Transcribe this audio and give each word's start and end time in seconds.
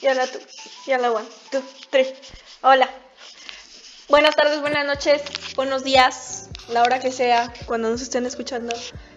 Y 0.00 0.06
ahora 0.06 0.26
tú. 0.26 0.38
Y 0.86 0.92
ahora 0.92 1.12
one, 1.12 1.26
two, 1.50 1.62
three. 1.90 2.06
Hola. 2.62 2.88
Buenas 4.08 4.36
tardes, 4.36 4.60
buenas 4.60 4.86
noches, 4.86 5.20
buenos 5.54 5.84
días, 5.84 6.48
la 6.68 6.82
hora 6.82 6.98
que 6.98 7.12
sea, 7.12 7.52
cuando 7.66 7.90
nos 7.90 8.00
estén 8.00 8.24
escuchando. 8.24 8.74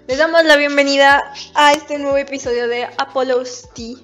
Les 0.07 0.17
damos 0.17 0.43
la 0.43 0.57
bienvenida 0.57 1.33
a 1.53 1.71
este 1.71 1.97
nuevo 1.97 2.17
episodio 2.17 2.67
de 2.67 2.89
Apollo's 2.97 3.69
Tea. 3.73 3.95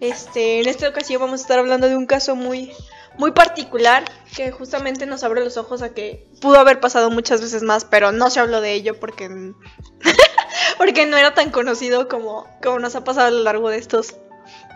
Este, 0.00 0.60
en 0.60 0.68
esta 0.68 0.88
ocasión 0.88 1.20
vamos 1.20 1.40
a 1.40 1.42
estar 1.42 1.58
hablando 1.60 1.88
de 1.88 1.96
un 1.96 2.06
caso 2.06 2.34
muy, 2.34 2.72
muy 3.18 3.30
particular 3.32 4.04
que 4.34 4.50
justamente 4.50 5.06
nos 5.06 5.22
abre 5.22 5.44
los 5.44 5.56
ojos 5.58 5.82
a 5.82 5.94
que 5.94 6.26
pudo 6.40 6.58
haber 6.58 6.80
pasado 6.80 7.10
muchas 7.10 7.40
veces 7.40 7.62
más, 7.62 7.84
pero 7.84 8.10
no 8.10 8.28
se 8.30 8.40
habló 8.40 8.60
de 8.60 8.72
ello 8.72 8.98
porque, 8.98 9.28
porque 10.78 11.06
no 11.06 11.16
era 11.18 11.34
tan 11.34 11.50
conocido 11.50 12.08
como, 12.08 12.48
como 12.62 12.80
nos 12.80 12.96
ha 12.96 13.04
pasado 13.04 13.28
a 13.28 13.30
lo 13.30 13.44
largo 13.44 13.68
de 13.68 13.78
estos 13.78 14.16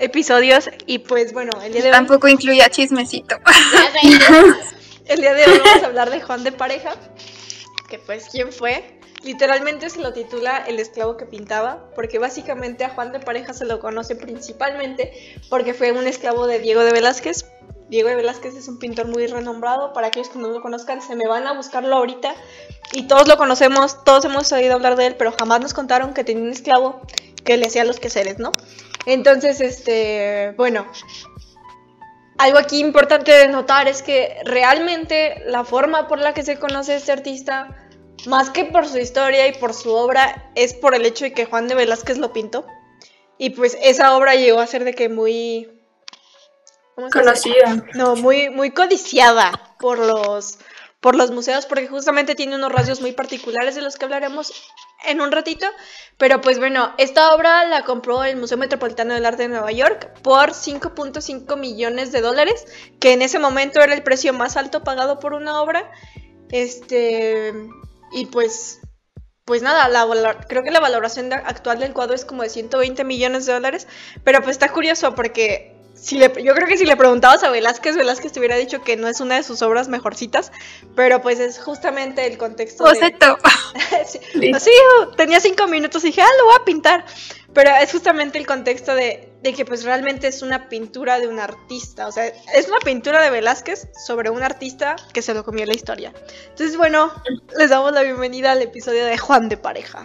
episodios. 0.01 0.69
Y 0.87 0.99
pues 0.99 1.33
bueno, 1.33 1.53
el 1.63 1.73
día 1.73 1.83
de 1.83 1.89
hoy, 1.89 1.93
Tampoco 1.93 2.29
incluía 2.29 2.69
chismecito. 2.69 3.37
el 5.07 5.21
día 5.21 5.35
de 5.35 5.45
hoy 5.45 5.59
vamos 5.65 5.83
a 5.83 5.87
hablar 5.87 6.11
de 6.11 6.21
Juan 6.21 6.43
de 6.43 6.53
Pareja, 6.53 6.95
que 7.89 7.99
pues 7.99 8.29
quién 8.31 8.53
fue. 8.53 8.99
Literalmente 9.23 9.91
se 9.91 10.01
lo 10.01 10.15
titula 10.15 10.65
El 10.67 10.81
esclavo 10.81 11.19
que 11.19 11.27
pintaba, 11.27 11.91
porque 11.95 12.19
básicamente 12.19 12.85
a 12.85 12.91
Juan 12.91 13.13
de 13.13 13.21
Pareja 13.21 13.53
se 13.53 13.67
lo 13.67 13.79
conoce 13.79 14.17
principalmente 14.17 15.13
porque 15.51 15.75
fue 15.75 15.93
un 15.93 16.07
esclavo 16.07 16.47
de 16.47 16.59
Diego 16.59 16.83
de 16.83 16.93
Velázquez. 16.93 17.45
Diego 17.91 18.09
de 18.09 18.15
Velázquez 18.15 18.55
es 18.55 18.69
un 18.69 18.79
pintor 18.79 19.09
muy 19.09 19.27
renombrado, 19.27 19.93
para 19.93 20.07
aquellos 20.07 20.31
que 20.31 20.39
no 20.39 20.49
lo 20.49 20.63
conozcan 20.63 21.03
se 21.03 21.17
me 21.17 21.27
van 21.27 21.47
a 21.47 21.53
buscarlo 21.55 21.97
ahorita 21.97 22.35
y 22.93 23.09
todos 23.09 23.29
lo 23.29 23.37
conocemos, 23.37 24.03
todos 24.05 24.25
hemos 24.25 24.51
oído 24.53 24.75
hablar 24.75 24.97
de 24.97 25.09
él, 25.09 25.17
pero 25.17 25.33
jamás 25.33 25.61
nos 25.61 25.75
contaron 25.75 26.15
que 26.15 26.25
tenía 26.25 26.45
un 26.45 26.51
esclavo 26.51 27.01
que 27.45 27.57
le 27.57 27.67
hacía 27.67 27.85
los 27.85 27.99
quehaceres, 27.99 28.39
¿no? 28.39 28.53
Entonces, 29.07 29.61
este, 29.61 30.55
bueno, 30.57 30.87
algo 32.39 32.59
aquí 32.59 32.81
importante 32.81 33.33
de 33.33 33.49
notar 33.49 33.89
es 33.89 34.03
que 34.03 34.37
realmente 34.45 35.43
la 35.47 35.65
forma 35.65 36.09
por 36.09 36.19
la 36.19 36.35
que 36.35 36.43
se 36.43 36.59
conoce 36.59 36.93
a 36.93 36.97
este 36.97 37.13
artista, 37.13 37.77
más 38.27 38.51
que 38.51 38.65
por 38.65 38.87
su 38.87 38.99
historia 38.99 39.47
y 39.47 39.53
por 39.53 39.75
su 39.75 39.93
obra, 39.93 40.51
es 40.55 40.75
por 40.75 40.95
el 40.95 41.05
hecho 41.05 41.25
de 41.25 41.33
que 41.33 41.47
Juan 41.47 41.69
de 41.69 41.75
Velázquez 41.75 42.19
lo 42.19 42.33
pintó. 42.33 42.67
Y 43.39 43.51
pues 43.51 43.77
esa 43.83 44.17
obra 44.17 44.35
llegó 44.35 44.61
a 44.61 44.67
ser 44.67 44.85
de 44.85 44.95
que 44.95 45.09
muy... 45.09 45.71
¿cómo 46.95 47.09
se 47.09 47.19
dice? 47.19 47.21
Conocida. 47.21 47.87
No, 47.95 48.17
muy, 48.17 48.51
muy 48.51 48.71
codiciada 48.71 49.75
por 49.79 49.99
los, 49.99 50.59
por 51.01 51.17
los 51.17 51.31
museos, 51.31 51.65
porque 51.67 51.89
justamente 51.89 52.35
tiene 52.35 52.57
unos 52.57 52.71
rasgos 52.73 53.01
muy 53.01 53.13
particulares 53.13 53.75
de 53.75 53.81
los 53.81 53.97
que 53.97 54.05
hablaremos 54.05 54.53
en 55.07 55.21
un 55.21 55.33
ratito. 55.33 55.67
Pero 56.19 56.41
pues 56.43 56.59
bueno, 56.59 56.93
esta 56.99 57.35
obra 57.35 57.65
la 57.65 57.85
compró 57.85 58.23
el 58.25 58.37
Museo 58.37 58.59
Metropolitano 58.59 59.15
del 59.15 59.25
Arte 59.25 59.45
de 59.45 59.49
Nueva 59.49 59.73
York 59.73 60.13
por 60.23 60.51
5.5 60.53 61.57
millones 61.57 62.13
de 62.13 62.21
dólares, 62.21 62.67
que 63.01 63.13
en 63.15 63.23
ese 63.23 63.39
momento 63.39 63.81
era 63.81 63.95
el 63.95 64.03
precio 64.03 64.33
más 64.35 64.57
alto 64.59 64.85
pagado 64.85 65.19
por 65.19 65.33
una 65.33 65.63
obra. 65.63 65.91
Este, 66.51 67.55
y 68.13 68.27
pues, 68.27 68.81
pues 69.45 69.63
nada, 69.63 69.89
la, 69.89 70.05
valor- 70.05 70.47
creo 70.49 70.63
que 70.63 70.71
la 70.71 70.81
valoración 70.81 71.33
actual 71.33 71.79
del 71.79 71.93
cuadro 71.93 72.15
es 72.15 72.25
como 72.25 72.43
de 72.43 72.51
120 72.51 73.05
millones 73.05 73.47
de 73.47 73.53
dólares, 73.55 73.87
pero 74.25 74.39
pues 74.43 74.51
está 74.51 74.73
curioso 74.73 75.15
porque 75.15 75.70
si 76.01 76.17
le, 76.17 76.33
yo 76.43 76.55
creo 76.55 76.67
que 76.67 76.79
si 76.79 76.87
le 76.87 76.97
preguntabas 76.97 77.43
a 77.43 77.51
Velázquez, 77.51 77.95
Velázquez 77.95 78.33
te 78.33 78.39
hubiera 78.39 78.57
dicho 78.57 78.83
que 78.83 78.97
no 78.97 79.07
es 79.07 79.21
una 79.21 79.37
de 79.37 79.43
sus 79.43 79.61
obras 79.61 79.89
mejorcitas, 79.89 80.51
pero 80.97 81.21
pues 81.21 81.39
es 81.41 81.59
justamente 81.59 82.27
el 82.27 82.39
contexto 82.39 82.85
de... 82.85 82.91
Boceto. 82.91 83.39
sí, 84.07 84.19
sí, 84.59 84.71
tenía 85.17 85.41
cinco 85.41 85.67
minutos 85.67 86.03
y 86.05 86.09
dije, 86.09 86.23
ah, 86.23 86.29
lo 86.39 86.47
voy 86.47 86.55
a 86.59 86.65
pintar. 86.65 87.05
Pero 87.53 87.71
es 87.83 87.93
justamente 87.93 88.39
el 88.39 88.47
contexto 88.47 88.95
de, 88.95 89.31
de 89.43 89.53
que 89.53 89.65
pues 89.65 89.85
realmente 89.85 90.29
es 90.29 90.41
una 90.41 90.69
pintura 90.69 91.19
de 91.19 91.29
un 91.29 91.39
artista. 91.39 92.07
O 92.07 92.13
sea, 92.13 92.27
es 92.27 92.69
una 92.69 92.79
pintura 92.79 93.21
de 93.21 93.29
Velázquez 93.29 93.89
sobre 94.07 94.31
un 94.31 94.43
artista 94.43 94.97
que 95.13 95.21
se 95.21 95.35
lo 95.35 95.45
comió 95.45 95.67
la 95.67 95.75
historia. 95.75 96.15
Entonces, 96.49 96.77
bueno, 96.79 97.13
les 97.59 97.69
damos 97.69 97.93
la 97.93 98.03
bienvenida 98.03 98.53
al 98.53 98.63
episodio 98.63 99.05
de 99.05 99.19
Juan 99.19 99.49
de 99.51 99.59
Pareja. 99.59 100.05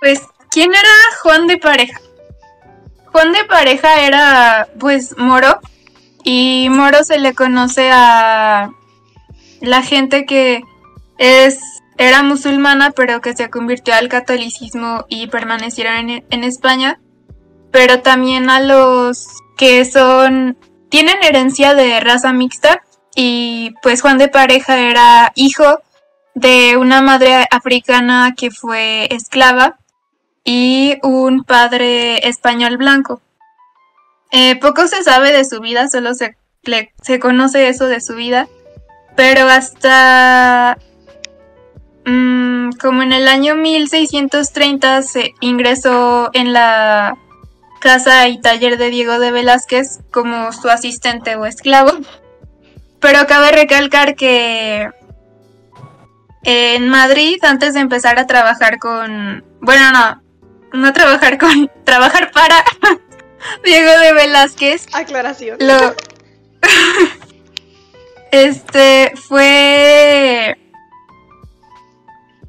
Pues, 0.00 0.20
¿quién 0.50 0.70
era 0.70 0.90
Juan 1.22 1.46
de 1.46 1.56
Pareja? 1.58 2.00
Juan 3.12 3.32
de 3.32 3.44
Pareja 3.44 4.02
era, 4.02 4.68
pues, 4.78 5.16
moro. 5.18 5.60
Y 6.22 6.68
moro 6.70 7.02
se 7.02 7.18
le 7.18 7.34
conoce 7.34 7.90
a 7.92 8.70
la 9.60 9.82
gente 9.82 10.26
que 10.26 10.62
es 11.18 11.58
era 12.00 12.22
musulmana, 12.22 12.92
pero 12.92 13.20
que 13.20 13.36
se 13.36 13.50
convirtió 13.50 13.94
al 13.94 14.08
catolicismo 14.08 15.04
y 15.08 15.26
permanecieron 15.26 16.08
en, 16.08 16.44
España. 16.44 16.98
Pero 17.70 18.00
también 18.00 18.48
a 18.48 18.60
los 18.60 19.26
que 19.58 19.84
son 19.84 20.56
tienen 20.88 21.22
herencia 21.22 21.74
de 21.74 22.00
raza 22.00 22.32
mixta. 22.32 22.82
Y 23.14 23.74
pues 23.82 24.00
Juan 24.00 24.16
de 24.16 24.28
Pareja 24.28 24.78
era 24.78 25.32
hijo 25.34 25.80
de 26.34 26.76
una 26.78 27.02
madre 27.02 27.46
africana 27.50 28.34
que 28.34 28.50
fue 28.50 29.12
esclava 29.12 29.79
y 30.44 30.98
un 31.02 31.44
padre 31.44 32.26
español 32.28 32.76
blanco. 32.76 33.20
Eh, 34.32 34.56
poco 34.56 34.86
se 34.86 35.02
sabe 35.02 35.32
de 35.32 35.44
su 35.44 35.60
vida, 35.60 35.88
solo 35.88 36.14
se, 36.14 36.36
le- 36.62 36.92
se 37.02 37.18
conoce 37.18 37.68
eso 37.68 37.86
de 37.86 38.00
su 38.00 38.14
vida, 38.14 38.46
pero 39.16 39.48
hasta 39.48 40.78
mm, 42.06 42.70
como 42.80 43.02
en 43.02 43.12
el 43.12 43.28
año 43.28 43.56
1630 43.56 45.02
se 45.02 45.34
ingresó 45.40 46.30
en 46.32 46.52
la 46.52 47.16
casa 47.80 48.28
y 48.28 48.40
taller 48.40 48.78
de 48.78 48.90
Diego 48.90 49.18
de 49.18 49.32
Velázquez 49.32 50.00
como 50.12 50.52
su 50.52 50.68
asistente 50.68 51.36
o 51.36 51.44
esclavo. 51.46 51.92
Pero 53.00 53.26
cabe 53.26 53.50
recalcar 53.52 54.14
que 54.14 54.90
en 56.42 56.88
Madrid, 56.88 57.42
antes 57.42 57.74
de 57.74 57.80
empezar 57.80 58.18
a 58.18 58.26
trabajar 58.26 58.78
con. 58.78 59.44
Bueno, 59.60 59.90
no. 59.92 60.22
No 60.72 60.92
trabajar 60.92 61.38
con. 61.38 61.70
Trabajar 61.84 62.30
para 62.32 62.56
Diego 63.64 63.90
de 63.98 64.12
Velázquez. 64.12 64.86
Aclaración. 64.92 65.58
Lo. 65.60 65.94
este 68.32 69.12
fue. 69.16 70.56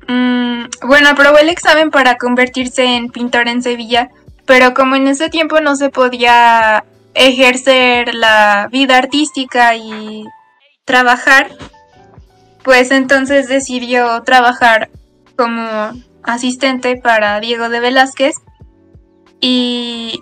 Mm, 0.08 0.66
bueno, 0.84 1.10
aprobó 1.10 1.38
el 1.38 1.50
examen 1.50 1.90
para 1.90 2.18
convertirse 2.18 2.84
en 2.84 3.10
pintor 3.10 3.48
en 3.48 3.64
Sevilla, 3.64 4.10
pero 4.46 4.74
como 4.74 4.96
en 4.96 5.08
ese 5.08 5.30
tiempo 5.30 5.62
no 5.62 5.76
se 5.76 5.90
podía 5.90 6.84
ejercer 7.14 8.14
la 8.14 8.68
vida 8.72 8.98
artística 8.98 9.76
y 9.76 10.26
trabajar, 10.86 11.50
pues 12.64 12.92
entonces 12.92 13.48
decidió 13.48 14.22
trabajar 14.24 14.90
como 15.36 15.94
asistente 16.24 16.98
para 16.98 17.40
Diego 17.40 17.70
de 17.70 17.80
Velázquez 17.80 18.36
y 19.40 20.22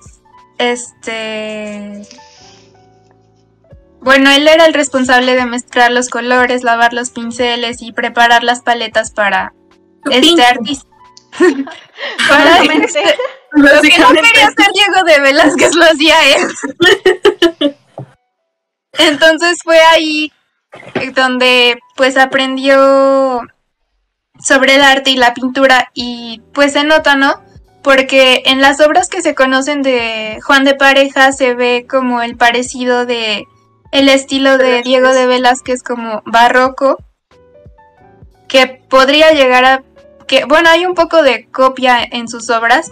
este 0.57 2.07
bueno, 4.01 4.31
él 4.31 4.47
era 4.47 4.65
el 4.65 4.73
responsable 4.73 5.35
de 5.35 5.45
mezclar 5.45 5.91
los 5.91 6.09
colores, 6.09 6.63
lavar 6.63 6.93
los 6.93 7.09
pinceles 7.09 7.81
y 7.81 7.91
preparar 7.91 8.43
las 8.43 8.61
paletas 8.61 9.11
para 9.11 9.53
este 10.09 10.43
artista. 10.43 10.87
para 12.29 12.63
este- 12.63 13.17
lo 13.51 13.81
que 13.81 13.97
no 13.99 14.09
quería 14.09 14.47
hacer 14.47 14.71
Diego 14.73 15.03
de 15.05 15.19
Velázquez 15.19 15.75
lo 15.75 15.83
hacía 15.83 16.16
él. 16.35 17.75
Entonces 18.93 19.57
fue 19.63 19.79
ahí 19.79 20.31
donde 21.13 21.77
pues 21.95 22.17
aprendió 22.17 23.41
sobre 24.39 24.75
el 24.75 24.81
arte 24.81 25.11
y 25.11 25.17
la 25.17 25.33
pintura 25.33 25.89
y 25.94 26.41
pues 26.53 26.73
se 26.73 26.83
nota, 26.83 27.16
¿no? 27.16 27.41
Porque 27.83 28.44
en 28.45 28.61
las 28.61 28.81
obras 28.81 29.09
que 29.09 29.22
se 29.22 29.35
conocen 29.35 29.81
de 29.81 30.39
Juan 30.44 30.63
de 30.63 30.75
Pareja 30.75 31.31
se 31.31 31.53
ve 31.53 31.85
como 31.89 32.22
el 32.22 32.35
parecido 32.35 33.05
de 33.05 33.46
el 33.91 34.09
estilo 34.09 34.58
de. 34.58 34.81
Diego 34.84 35.14
de 35.14 35.28
Velázquez 35.28 35.84
como 35.84 36.22
barroco 36.25 36.97
que 38.47 38.81
podría 38.90 39.31
llegar 39.31 39.66
a 39.66 39.84
que 40.28 40.46
bueno, 40.46 40.69
hay 40.69 40.85
un 40.85 40.93
poco 40.93 41.23
de 41.23 41.47
copia 41.49 42.03
en 42.03 42.28
sus 42.28 42.49
obras. 42.49 42.91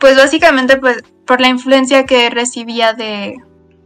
Pues 0.00 0.16
básicamente 0.16 0.76
pues 0.78 0.98
por 1.26 1.40
la 1.40 1.48
influencia 1.48 2.06
que 2.06 2.28
recibía 2.30 2.92
de 2.92 3.36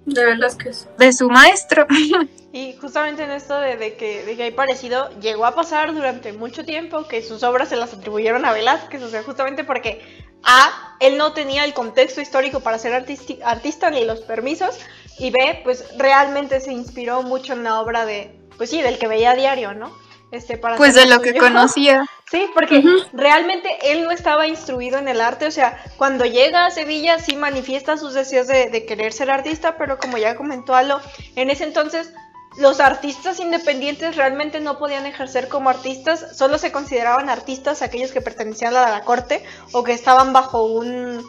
De 0.07 0.25
Velázquez. 0.25 0.89
de 0.99 1.13
su 1.13 1.29
maestro. 1.29 1.87
Y 2.57 2.75
justamente 2.81 3.23
en 3.23 3.33
esto 3.33 3.61
de, 3.61 3.77
de 3.77 3.97
que, 3.97 4.25
de 4.25 4.35
que 4.35 4.45
hay 4.45 4.51
parecido, 4.51 5.11
llegó 5.21 5.45
a 5.45 5.55
pasar 5.55 5.93
durante 5.93 6.33
mucho 6.33 6.65
tiempo 6.65 7.07
que 7.07 7.23
sus 7.23 7.43
obras 7.43 7.69
se 7.69 7.77
las 7.77 7.93
atribuyeron 7.93 8.47
a 8.47 8.53
Velázquez, 8.53 9.03
o 9.03 9.11
sea, 9.11 9.23
justamente 9.23 9.63
porque 9.63 10.25
A, 10.43 10.97
él 11.01 11.19
no 11.19 11.35
tenía 11.35 11.67
el 11.67 11.75
contexto 11.75 12.23
histórico 12.23 12.61
para 12.61 12.79
ser 12.79 12.95
artista 12.95 13.91
ni 13.91 14.07
los 14.07 14.21
permisos, 14.21 14.79
y 15.19 15.31
B, 15.31 15.61
pues 15.65 15.85
realmente 15.99 16.61
se 16.61 16.73
inspiró 16.73 17.23
mucho 17.23 17.53
en 17.53 17.63
la 17.63 17.79
obra 17.79 18.07
de, 18.07 18.35
pues 18.57 18.71
sí, 18.71 18.81
del 18.81 18.99
que 18.99 19.07
veía 19.07 19.33
a 19.33 19.37
diario, 19.37 19.75
¿no? 19.75 19.95
Este, 20.33 20.57
para 20.57 20.77
pues 20.77 20.95
de 20.95 21.05
lo 21.07 21.21
que 21.21 21.35
conocía. 21.35 22.07
Sí, 22.29 22.51
porque 22.55 22.83
realmente 23.13 23.69
él 23.85 24.03
no 24.03 24.11
estaba 24.11 24.49
instruido 24.49 24.99
en 24.99 25.07
el 25.07 25.21
arte, 25.21 25.47
o 25.47 25.51
sea, 25.53 25.81
cuando 25.97 26.25
llega 26.25 26.67
a 26.67 26.73
Sevilla 26.73 27.21
sí 27.21 27.37
manifiesta 27.37 27.99
sus 27.99 28.15
deseos 28.15 28.49
de, 28.49 28.69
de 28.69 28.85
querer 28.85 29.13
ser 29.13 29.31
artista, 29.31 29.77
pero 29.79 29.97
como 29.99 30.19
ya 30.19 30.35
comentó 30.35 30.75
Alo, 30.75 31.01
en 31.37 31.51
ese 31.51 31.63
entonces 31.63 32.13
los 32.59 32.81
artistas 32.81 33.39
independientes 33.39 34.17
realmente 34.17 34.61
no 34.61 34.79
podían 34.79 35.07
ejercer 35.07 35.49
como 35.49 35.69
artistas, 35.69 36.37
solo 36.37 36.59
se 36.59 36.73
consideraban 36.73 37.29
artistas 37.29 37.83
aquellos 37.83 38.13
que 38.13 38.21
pertenecían 38.21 38.75
a 38.75 38.91
la 38.91 39.03
corte 39.03 39.45
o 39.73 39.85
que 39.85 39.93
estaban 39.93 40.33
bajo 40.33 40.65
un... 40.65 41.25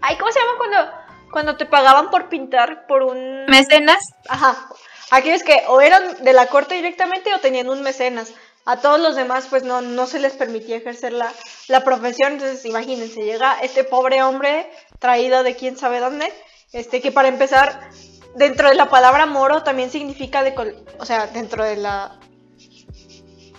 Ay, 0.00 0.16
¿cómo 0.18 0.30
se 0.30 0.38
llama 0.38 0.52
cuando, 0.58 0.92
cuando 1.32 1.56
te 1.56 1.66
pagaban 1.66 2.10
por 2.10 2.28
pintar 2.28 2.86
por 2.86 3.02
un... 3.02 3.46
Mecenas. 3.46 4.02
Ajá. 4.28 4.68
Aquellos 5.10 5.42
que 5.42 5.62
o 5.68 5.80
eran 5.80 6.22
de 6.22 6.32
la 6.32 6.46
corte 6.46 6.76
directamente 6.76 7.34
o 7.34 7.40
tenían 7.40 7.68
un 7.68 7.82
mecenas. 7.82 8.32
A 8.64 8.80
todos 8.80 9.00
los 9.00 9.14
demás 9.16 9.46
pues 9.48 9.62
no, 9.62 9.80
no 9.80 10.06
se 10.06 10.18
les 10.18 10.34
permitía 10.34 10.76
ejercer 10.76 11.12
la, 11.12 11.32
la 11.68 11.82
profesión. 11.82 12.34
Entonces 12.34 12.64
imagínense, 12.64 13.24
llega 13.24 13.58
este 13.62 13.84
pobre 13.84 14.22
hombre 14.22 14.70
traído 15.00 15.42
de 15.42 15.56
quién 15.56 15.76
sabe 15.76 16.00
dónde, 16.00 16.32
este 16.72 17.00
que 17.00 17.12
para 17.12 17.28
empezar 17.28 17.90
dentro 18.36 18.68
de 18.68 18.74
la 18.74 18.88
palabra 18.88 19.26
moro 19.26 19.62
también 19.62 19.90
significa 19.90 20.42
de 20.42 20.54
o 20.98 21.04
sea, 21.04 21.26
dentro 21.26 21.64
de 21.64 21.76
la 21.76 22.18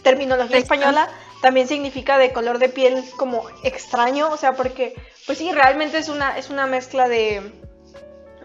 terminología 0.03 0.57
española 0.57 1.09
también 1.41 1.67
significa 1.67 2.17
de 2.17 2.31
color 2.31 2.59
de 2.59 2.69
piel 2.69 3.03
como 3.17 3.43
extraño, 3.63 4.29
o 4.29 4.37
sea, 4.37 4.53
porque 4.53 4.95
pues 5.25 5.37
sí, 5.37 5.51
realmente 5.51 5.97
es 5.97 6.09
una 6.09 6.37
es 6.37 6.49
una 6.49 6.67
mezcla 6.67 7.07
de 7.07 7.51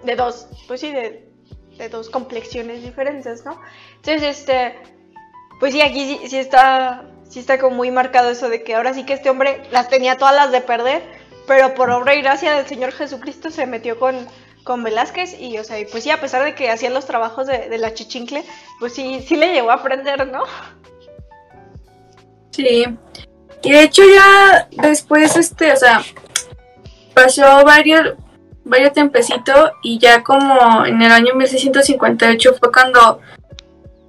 de 0.02 0.16
dos, 0.16 0.48
pues 0.66 0.80
sí, 0.80 0.90
de, 0.90 1.28
de 1.78 1.88
dos 1.88 2.10
complexiones 2.10 2.82
diferentes, 2.82 3.44
¿no? 3.44 3.60
Entonces, 3.96 4.22
este 4.22 4.74
pues 5.60 5.72
sí, 5.72 5.82
aquí 5.82 6.06
sí, 6.06 6.28
sí 6.28 6.38
está 6.38 7.04
sí 7.28 7.40
está 7.40 7.58
como 7.58 7.76
muy 7.76 7.90
marcado 7.90 8.30
eso 8.30 8.48
de 8.48 8.62
que 8.62 8.74
ahora 8.74 8.94
sí 8.94 9.04
que 9.04 9.14
este 9.14 9.30
hombre 9.30 9.62
las 9.70 9.88
tenía 9.88 10.16
todas 10.16 10.34
las 10.34 10.50
de 10.50 10.62
perder, 10.62 11.02
pero 11.46 11.74
por 11.74 11.90
obra 11.90 12.14
y 12.14 12.22
gracia 12.22 12.54
del 12.54 12.66
Señor 12.66 12.92
Jesucristo 12.92 13.50
se 13.50 13.66
metió 13.66 13.98
con 13.98 14.26
con 14.64 14.82
Velázquez 14.82 15.38
y, 15.38 15.58
o 15.58 15.64
sea, 15.64 15.76
pues 15.90 16.04
sí, 16.04 16.10
a 16.10 16.20
pesar 16.20 16.44
de 16.44 16.54
que 16.54 16.70
hacía 16.70 16.90
los 16.90 17.06
trabajos 17.06 17.46
de, 17.46 17.76
la 17.78 17.94
chichincle, 17.94 18.44
pues 18.78 18.94
sí, 18.94 19.24
sí 19.26 19.36
le 19.36 19.52
llegó 19.52 19.70
a 19.70 19.74
aprender, 19.74 20.26
¿no? 20.26 20.44
Sí. 22.50 22.84
Y 23.62 23.70
de 23.70 23.82
hecho 23.82 24.02
ya 24.04 24.68
después, 24.70 25.36
este, 25.36 25.72
o 25.72 25.76
sea, 25.76 26.02
pasó 27.14 27.64
varios, 27.64 28.14
varios 28.64 28.92
y 29.82 29.98
ya 29.98 30.22
como 30.22 30.84
en 30.84 31.00
el 31.02 31.12
año 31.12 31.34
1658 31.34 32.54
fue 32.58 32.72
cuando 32.72 33.20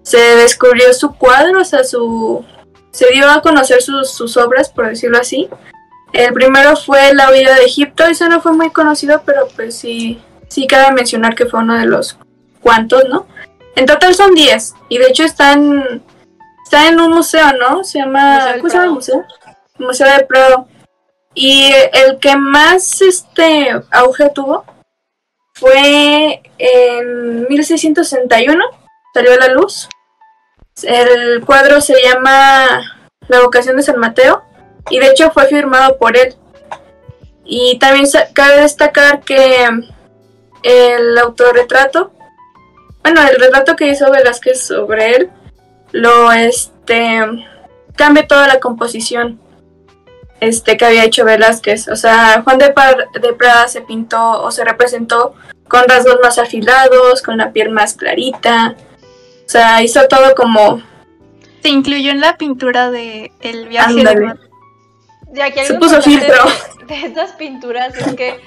se 0.02 0.18
descubrió 0.18 0.94
su 0.94 1.16
cuadro, 1.16 1.62
o 1.62 1.66
sea, 1.66 1.84
su... 1.84 2.46
se 2.92 3.08
dio 3.14 3.30
a 3.30 3.42
conocer 3.42 3.82
sus, 3.82 4.12
sus 4.12 4.38
obras, 4.38 4.70
por 4.70 4.88
decirlo 4.88 5.18
así. 5.20 5.50
El 6.12 6.34
primero 6.34 6.76
fue 6.76 7.14
La 7.14 7.32
huida 7.32 7.56
de 7.56 7.66
Egipto, 7.66 8.06
eso 8.06 8.28
no 8.28 8.42
fue 8.42 8.54
muy 8.54 8.70
conocido, 8.70 9.24
pero 9.26 9.48
pues 9.56 9.76
sí, 9.76 10.22
sí 10.54 10.68
cabe 10.68 10.94
mencionar 10.94 11.34
que 11.34 11.48
fue 11.48 11.62
uno 11.62 11.78
de 11.78 11.86
los 11.86 12.18
cuantos, 12.62 13.04
¿no? 13.10 13.26
En 13.76 13.86
total 13.88 14.14
son 14.14 14.36
10 14.36 14.74
y 14.90 15.00
de 15.00 15.08
hecho 15.08 15.24
están 15.24 16.04
está 16.64 16.88
en 16.88 17.00
un 17.00 17.12
museo, 17.12 17.54
¿no? 17.54 17.84
Se 17.84 18.00
llama 18.00 18.54
¿cómo 18.58 18.70
se 18.70 18.76
llama 18.76 18.86
el 18.86 18.92
museo? 18.92 19.26
Museo 19.80 20.08
de 20.08 20.26
Prado. 20.26 20.68
Y 21.34 21.72
el 21.94 22.20
que 22.20 22.36
más 22.36 23.02
este 23.02 23.72
auge 23.92 24.30
tuvo 24.30 24.64
fue 25.56 26.44
en 26.60 27.48
1661, 27.48 28.64
salió 29.14 29.34
a 29.34 29.38
la 29.38 29.48
luz. 29.48 29.90
El 30.84 31.44
cuadro 31.44 31.82
se 31.82 31.96
llama 32.04 32.80
La 33.28 33.42
vocación 33.42 33.78
de 33.78 33.84
San 33.84 34.00
Mateo 34.00 34.44
y 34.92 35.00
de 35.00 35.08
hecho 35.08 35.32
fue 35.32 35.48
firmado 35.48 35.98
por 35.98 36.16
él. 36.16 36.36
Y 37.44 37.80
también 37.80 38.06
cabe 38.34 38.62
destacar 38.62 39.22
que 39.22 39.68
el 40.63 41.18
autorretrato, 41.18 42.12
bueno, 43.04 43.21
el 43.21 43.39
retrato 43.39 43.75
que 43.75 43.89
hizo 43.89 44.10
Velázquez 44.10 44.65
sobre 44.65 45.15
él, 45.15 45.30
lo 45.92 46.31
este 46.31 47.19
cambia 47.95 48.27
toda 48.27 48.48
la 48.48 48.60
composición 48.60 49.39
este 50.39 50.77
que 50.77 50.86
había 50.86 51.06
hecho 51.06 51.25
Velázquez. 51.25 51.88
O 51.88 51.95
sea, 51.95 52.42
Juan 52.44 52.57
de, 52.57 52.74
de 53.21 53.33
Prada 53.33 53.68
se 53.68 53.81
pintó 53.81 54.42
o 54.42 54.51
se 54.51 54.65
representó 54.65 55.36
con 55.68 55.83
rasgos 55.88 56.18
más 56.21 56.38
afilados, 56.38 57.21
con 57.21 57.38
la 57.38 57.51
piel 57.51 57.69
más 57.69 57.94
clarita. 57.94 58.75
O 59.45 59.50
sea, 59.50 59.81
hizo 59.81 60.07
todo 60.07 60.36
como 60.36 60.81
se 61.62 61.69
incluyó 61.69 62.12
en 62.12 62.19
la 62.19 62.38
pintura 62.38 62.92
de 62.92 63.31
El 63.39 63.68
viaje 63.69 64.04
de 64.04 64.36
Ya 65.31 65.51
que 65.51 65.66
se 65.66 65.75
puso 65.75 66.01
filtro. 66.01 66.44
de 66.88 67.06
estas 67.06 67.31
pinturas 67.33 67.95
es 67.95 68.13
que 68.16 68.39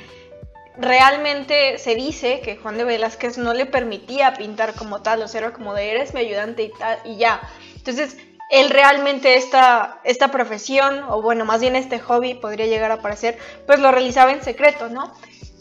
realmente 0.78 1.78
se 1.78 1.94
dice 1.94 2.40
que 2.40 2.56
Juan 2.56 2.78
de 2.78 2.84
Velázquez 2.84 3.38
no 3.38 3.54
le 3.54 3.66
permitía 3.66 4.34
pintar 4.34 4.74
como 4.74 5.02
tal, 5.02 5.22
o 5.22 5.28
sea, 5.28 5.40
era 5.40 5.52
como 5.52 5.74
de 5.74 5.90
eres 5.90 6.14
mi 6.14 6.20
ayudante 6.20 6.64
y 6.64 6.72
tal, 6.78 6.98
y 7.04 7.16
ya. 7.16 7.40
Entonces, 7.76 8.16
él 8.50 8.70
realmente 8.70 9.36
esta, 9.36 10.00
esta 10.04 10.30
profesión, 10.30 11.04
o 11.08 11.20
bueno, 11.22 11.44
más 11.44 11.60
bien 11.60 11.76
este 11.76 11.98
hobby 11.98 12.34
podría 12.34 12.66
llegar 12.66 12.90
a 12.90 12.94
aparecer, 12.94 13.38
pues 13.66 13.80
lo 13.80 13.90
realizaba 13.90 14.32
en 14.32 14.42
secreto, 14.42 14.88
¿no? 14.88 15.12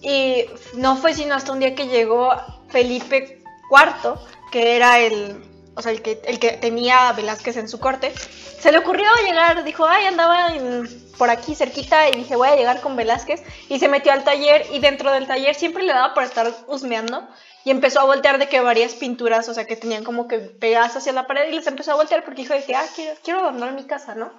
Y 0.01 0.45
no 0.75 0.95
fue 0.97 1.13
sino 1.13 1.33
hasta 1.35 1.51
un 1.51 1.59
día 1.59 1.73
que 1.73 1.87
llegó 1.87 2.31
Felipe 2.69 3.41
IV, 3.71 4.19
que 4.51 4.75
era 4.75 4.99
el, 4.99 5.43
o 5.75 5.81
sea, 5.81 5.91
el 5.91 6.01
que, 6.01 6.21
el 6.25 6.39
que 6.39 6.51
tenía 6.51 7.09
a 7.09 7.13
Velázquez 7.13 7.57
en 7.57 7.67
su 7.67 7.79
corte, 7.79 8.13
se 8.59 8.71
le 8.71 8.77
ocurrió 8.77 9.07
llegar, 9.25 9.63
dijo, 9.63 9.85
ay, 9.85 10.05
andaba 10.05 10.53
por 11.17 11.29
aquí 11.29 11.53
cerquita 11.53 12.09
y 12.09 12.13
dije, 12.13 12.35
voy 12.35 12.47
a 12.47 12.55
llegar 12.55 12.81
con 12.81 12.95
Velázquez. 12.95 13.43
Y 13.69 13.79
se 13.79 13.87
metió 13.87 14.11
al 14.11 14.23
taller 14.23 14.65
y 14.71 14.79
dentro 14.79 15.11
del 15.11 15.27
taller 15.27 15.53
siempre 15.53 15.83
le 15.83 15.93
daba 15.93 16.13
por 16.13 16.23
estar 16.23 16.51
husmeando. 16.67 17.27
Y 17.63 17.71
empezó 17.71 17.99
a 17.99 18.05
voltear 18.05 18.37
de 18.37 18.47
que 18.47 18.59
varias 18.61 18.93
pinturas, 18.93 19.49
o 19.49 19.53
sea, 19.53 19.65
que 19.65 19.75
tenían 19.75 20.03
como 20.03 20.27
que 20.27 20.39
pegadas 20.39 20.95
hacia 20.95 21.13
la 21.13 21.27
pared 21.27 21.49
y 21.49 21.55
les 21.55 21.67
empezó 21.67 21.91
a 21.91 21.95
voltear 21.95 22.23
porque 22.23 22.43
dijo 22.43 22.53
que, 22.65 22.75
ah, 22.75 22.85
quiero, 22.95 23.17
quiero 23.23 23.39
abandonar 23.39 23.73
mi 23.73 23.85
casa, 23.85 24.15
¿no? 24.15 24.31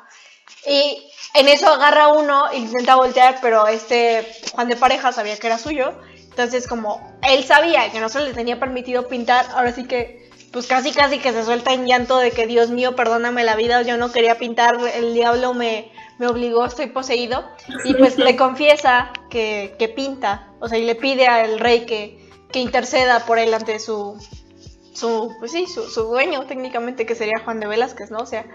Y 0.65 1.11
en 1.35 1.49
eso 1.49 1.69
agarra 1.69 2.09
uno 2.09 2.53
y 2.53 2.59
intenta 2.59 2.95
voltear, 2.95 3.39
pero 3.43 3.67
este 3.67 4.27
Juan 4.53 4.69
de 4.69 4.77
Pareja 4.77 5.13
sabía 5.13 5.37
que 5.37 5.47
era 5.49 5.59
suyo. 5.59 5.93
Entonces, 6.15 6.67
como 6.67 7.19
él 7.29 7.45
sabía 7.45 7.91
que 7.91 8.01
no 8.01 8.09
se 8.09 8.21
le 8.21 8.33
tenía 8.33 8.61
permitido 8.61 9.09
pintar, 9.09 9.47
ahora 9.55 9.73
sí 9.73 9.87
que 9.87 10.26
pues 10.53 10.67
casi 10.67 10.93
casi 10.93 11.19
que 11.19 11.33
se 11.33 11.45
suelta 11.45 11.73
en 11.73 11.87
llanto 11.87 12.19
de 12.19 12.31
que 12.31 12.47
Dios 12.47 12.71
mío, 12.71 12.97
perdóname 12.97 13.45
la 13.45 13.57
vida, 13.57 13.83
yo 13.83 13.97
no 13.97 14.13
quería 14.13 14.39
pintar, 14.39 14.79
el 14.95 15.15
diablo 15.15 15.55
me, 15.55 15.91
me 16.19 16.27
obligó, 16.27 16.65
estoy 16.65 16.87
poseído. 16.87 17.45
Y 17.85 17.95
pues 17.95 18.19
le 18.19 18.37
confiesa 18.39 19.13
que, 19.31 19.75
que, 19.79 19.89
pinta, 19.89 20.49
o 20.61 20.69
sea, 20.69 20.79
y 20.79 20.85
le 20.85 20.95
pide 20.95 21.27
al 21.27 21.59
rey 21.59 21.87
que, 21.87 22.29
que 22.51 22.61
interceda 22.61 23.27
por 23.27 23.39
él 23.39 23.53
ante 23.55 23.79
su, 23.79 24.19
su 24.95 25.33
pues 25.39 25.53
sí, 25.53 25.67
su, 25.67 25.89
su, 25.89 26.05
dueño 26.05 26.47
técnicamente, 26.47 27.07
que 27.07 27.15
sería 27.15 27.41
Juan 27.45 27.61
de 27.61 27.67
Velázquez, 27.67 28.11
¿no? 28.11 28.19
O 28.19 28.27
sea, 28.27 28.47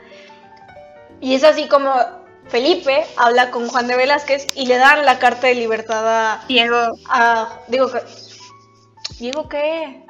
y 1.20 1.36
es 1.36 1.44
así 1.44 1.68
como 1.68 1.94
Felipe 2.48 3.06
habla 3.16 3.52
con 3.52 3.68
Juan 3.68 3.88
de 3.88 3.96
Velázquez 3.96 4.48
y 4.56 4.66
le 4.66 4.78
dan 4.78 5.06
la 5.06 5.20
carta 5.20 5.48
de 5.48 5.56
libertad 5.56 6.04
a 6.08 6.44
Diego. 6.48 6.98
A, 7.08 7.60
digo, 7.68 7.90
¿Diego 9.20 9.48
qué? 9.48 10.04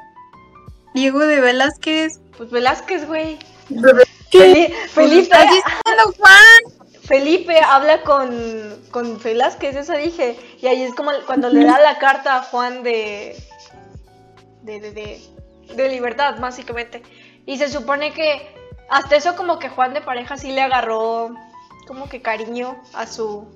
Diego 0.93 1.19
de 1.19 1.41
Velázquez. 1.41 2.19
Pues 2.37 2.51
Velázquez, 2.51 3.07
güey. 3.07 3.37
¿Qué? 4.29 4.73
Felipe. 4.89 5.35
Juan? 6.17 6.81
Felipe 7.03 7.59
habla 7.59 8.01
con, 8.03 8.81
con 8.91 9.21
Velázquez, 9.21 9.75
eso 9.75 9.93
dije. 9.93 10.37
Y 10.61 10.67
ahí 10.67 10.83
es 10.83 10.93
como 10.93 11.11
cuando 11.25 11.49
le 11.49 11.65
da 11.65 11.79
la 11.79 11.97
carta 11.99 12.37
a 12.37 12.43
Juan 12.43 12.83
de. 12.83 13.35
de, 14.61 14.79
de, 14.79 14.91
de, 14.91 15.21
de 15.75 15.89
libertad, 15.89 16.35
básicamente. 16.39 17.03
Y 17.45 17.57
se 17.57 17.69
supone 17.69 18.13
que 18.13 18.53
hasta 18.89 19.15
eso, 19.15 19.35
como 19.35 19.59
que 19.59 19.69
Juan 19.69 19.93
de 19.93 20.01
pareja 20.01 20.37
sí 20.37 20.51
le 20.51 20.61
agarró 20.61 21.33
como 21.87 22.07
que 22.09 22.21
cariño 22.21 22.81
a 22.93 23.07
su 23.07 23.47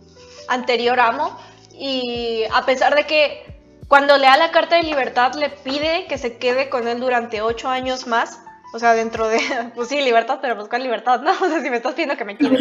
anterior 0.48 1.00
amo. 1.00 1.38
Y 1.74 2.44
a 2.54 2.66
pesar 2.66 2.96
de 2.96 3.06
que 3.06 3.45
cuando 3.88 4.18
le 4.18 4.26
da 4.26 4.38
la 4.38 4.52
carta 4.52 4.78
de 4.78 4.84
libertad, 4.84 5.34
le 5.36 5.50
pide 5.50 6.06
que 6.08 6.18
se 6.18 6.38
quede 6.38 6.70
con 6.70 6.88
él 6.88 7.00
durante 7.00 7.42
ocho 7.42 7.70
años 7.70 8.08
más. 8.08 8.40
O 8.74 8.80
sea, 8.80 8.94
dentro 8.94 9.28
de, 9.28 9.40
pues 9.76 9.90
sí, 9.90 10.02
libertad, 10.02 10.40
pero 10.42 10.56
buscar 10.56 10.82
libertad, 10.82 11.22
¿no? 11.22 11.32
O 11.42 11.50
sea, 11.50 11.62
si 11.62 11.70
me 11.70 11.78
estás 11.78 11.94
pidiendo 11.94 12.18
que 12.18 12.26
me 12.26 12.38
quede. 12.38 12.58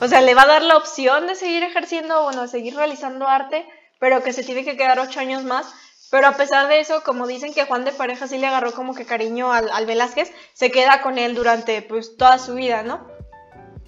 O 0.00 0.08
sea, 0.08 0.20
le 0.20 0.34
va 0.34 0.42
a 0.42 0.46
dar 0.46 0.62
la 0.62 0.76
opción 0.76 1.26
de 1.26 1.34
seguir 1.34 1.62
ejerciendo, 1.62 2.22
bueno, 2.22 2.42
de 2.42 2.48
seguir 2.48 2.76
realizando 2.76 3.26
arte, 3.26 3.66
pero 3.98 4.22
que 4.22 4.32
se 4.32 4.44
tiene 4.44 4.64
que 4.64 4.76
quedar 4.76 4.98
ocho 4.98 5.20
años 5.20 5.44
más. 5.44 5.66
Pero 6.10 6.28
a 6.28 6.32
pesar 6.32 6.68
de 6.68 6.78
eso, 6.78 7.02
como 7.02 7.26
dicen 7.26 7.52
que 7.52 7.64
Juan 7.64 7.84
de 7.84 7.90
Pareja 7.90 8.28
sí 8.28 8.38
le 8.38 8.46
agarró 8.46 8.72
como 8.72 8.94
que 8.94 9.04
cariño 9.04 9.52
al, 9.52 9.68
al 9.70 9.86
Velázquez, 9.86 10.30
se 10.52 10.70
queda 10.70 11.02
con 11.02 11.18
él 11.18 11.34
durante 11.34 11.82
pues 11.82 12.16
toda 12.16 12.38
su 12.38 12.54
vida, 12.54 12.84
¿no? 12.84 13.08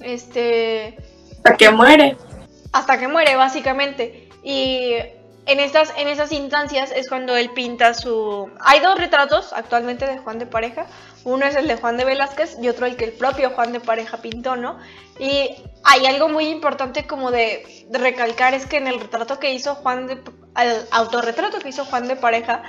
Este... 0.01 0.97
Hasta 1.37 1.57
que 1.57 1.71
muere. 1.71 2.17
Hasta 2.73 2.99
que 2.99 3.07
muere, 3.07 3.37
básicamente. 3.37 4.29
Y 4.43 4.97
en 5.49 5.61
estas, 5.61 5.95
en 5.97 6.09
esas 6.09 6.31
instancias 6.31 6.93
es 6.95 7.09
cuando 7.09 7.35
él 7.35 7.51
pinta 7.51 7.95
su... 7.95 8.51
Hay 8.61 8.81
dos 8.81 8.99
retratos 8.99 9.55
actualmente 9.55 10.07
de 10.07 10.19
Juan 10.19 10.39
de 10.39 10.45
Pareja. 10.45 10.87
Uno 11.25 11.47
es 11.47 11.57
el 11.57 11.67
de 11.67 11.77
Juan 11.77 11.97
de 11.97 12.05
Velázquez 12.05 12.59
y 12.61 12.69
otro 12.69 12.85
el 12.85 12.97
que 12.97 13.07
el 13.07 13.13
propio 13.13 13.51
Juan 13.51 13.73
de 13.73 13.81
Pareja 13.81 14.19
pintó, 14.19 14.57
¿no? 14.57 14.79
Y 15.19 15.51
hay 15.85 16.05
algo 16.05 16.29
muy 16.29 16.49
importante 16.49 17.07
como 17.07 17.31
de, 17.31 17.87
recalcar 17.91 18.53
es 18.53 18.67
que 18.67 18.77
en 18.77 18.89
el 18.89 19.01
retrato 19.01 19.39
que 19.39 19.55
hizo 19.55 19.75
Juan 19.77 20.07
de... 20.07 20.21
El 20.55 20.87
autorretrato 20.91 21.61
que 21.61 21.71
hizo 21.71 21.87
Juan 21.87 22.09
de 22.09 22.17
Pareja, 22.17 22.63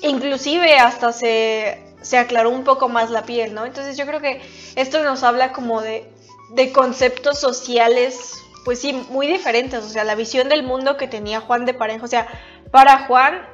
inclusive 0.00 0.78
hasta 0.78 1.12
se, 1.12 1.84
se 2.00 2.16
aclaró 2.16 2.48
un 2.48 2.64
poco 2.64 2.88
más 2.88 3.10
la 3.10 3.26
piel, 3.26 3.52
¿no? 3.52 3.66
Entonces 3.66 3.98
yo 3.98 4.06
creo 4.06 4.22
que 4.22 4.40
esto 4.74 5.04
nos 5.04 5.22
habla 5.22 5.52
como 5.52 5.82
de, 5.82 6.10
de 6.54 6.72
conceptos 6.72 7.38
sociales 7.38 8.32
pues 8.66 8.80
sí, 8.80 8.92
muy 8.92 9.28
diferentes, 9.28 9.84
o 9.84 9.88
sea, 9.88 10.02
la 10.02 10.16
visión 10.16 10.48
del 10.48 10.64
mundo 10.64 10.96
que 10.96 11.06
tenía 11.06 11.40
Juan 11.40 11.66
de 11.66 11.72
Pareja, 11.72 12.04
o 12.04 12.08
sea, 12.08 12.26
para 12.72 13.06
Juan, 13.06 13.46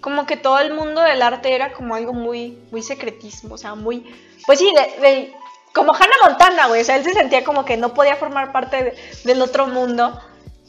como 0.00 0.24
que 0.24 0.36
todo 0.36 0.60
el 0.60 0.72
mundo 0.72 1.00
del 1.00 1.20
arte 1.20 1.52
era 1.52 1.72
como 1.72 1.96
algo 1.96 2.12
muy, 2.12 2.56
muy 2.70 2.80
secretismo, 2.80 3.56
o 3.56 3.58
sea, 3.58 3.74
muy, 3.74 4.06
pues 4.46 4.60
sí, 4.60 4.72
de, 5.00 5.34
como 5.74 5.92
Hannah 5.92 6.28
Montana, 6.28 6.68
güey, 6.68 6.82
o 6.82 6.84
sea, 6.84 6.94
él 6.94 7.02
se 7.02 7.12
sentía 7.12 7.42
como 7.42 7.64
que 7.64 7.76
no 7.76 7.92
podía 7.92 8.14
formar 8.14 8.52
parte 8.52 8.94
del 9.24 9.42
otro 9.42 9.66
mundo, 9.66 10.16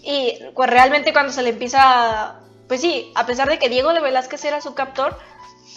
y 0.02 0.40
pues 0.56 0.72
realmente 0.72 1.14
cuando 1.14 1.32
se 1.32 1.44
le 1.44 1.50
empieza, 1.50 2.40
pues 2.68 2.82
sí, 2.82 3.12
a 3.14 3.28
pesar 3.28 3.48
de 3.48 3.60
que 3.60 3.70
Diego 3.70 3.94
de 3.94 4.00
Velázquez 4.00 4.44
era 4.44 4.60
su 4.60 4.74
captor, 4.74 5.20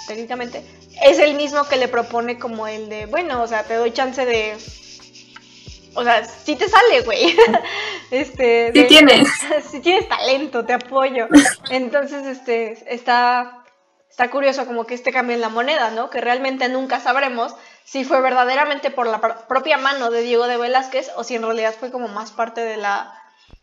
técnicamente, 0.06 0.64
es 1.02 1.18
el 1.18 1.34
mismo 1.34 1.64
que 1.64 1.76
le 1.76 1.86
propone 1.86 2.38
como 2.38 2.66
el 2.66 2.88
de, 2.88 3.04
bueno, 3.04 3.42
o 3.42 3.46
sea, 3.46 3.64
te 3.64 3.74
doy 3.74 3.92
chance 3.92 4.24
de 4.24 4.56
o 5.94 6.04
sea, 6.04 6.24
sí 6.24 6.56
te 6.56 6.68
sale, 6.68 7.02
güey. 7.02 7.36
este, 8.10 8.72
sí 8.74 8.84
tienes. 8.84 9.28
sí 9.70 9.80
tienes 9.80 10.08
talento, 10.08 10.64
te 10.64 10.72
apoyo. 10.72 11.28
Entonces, 11.70 12.26
este, 12.26 12.92
está, 12.94 13.64
está 14.08 14.30
curioso 14.30 14.66
como 14.66 14.86
que 14.86 14.94
este 14.94 15.12
cambio 15.12 15.34
en 15.34 15.40
la 15.40 15.48
moneda, 15.48 15.90
¿no? 15.90 16.10
Que 16.10 16.20
realmente 16.20 16.68
nunca 16.68 17.00
sabremos 17.00 17.54
si 17.84 18.04
fue 18.04 18.20
verdaderamente 18.20 18.90
por 18.90 19.06
la 19.06 19.20
propia 19.48 19.76
mano 19.78 20.10
de 20.10 20.22
Diego 20.22 20.46
de 20.46 20.56
Velázquez 20.56 21.10
o 21.16 21.24
si 21.24 21.34
en 21.34 21.42
realidad 21.42 21.74
fue 21.78 21.90
como 21.90 22.08
más 22.08 22.30
parte 22.30 22.60
de 22.60 22.76
la, 22.76 23.12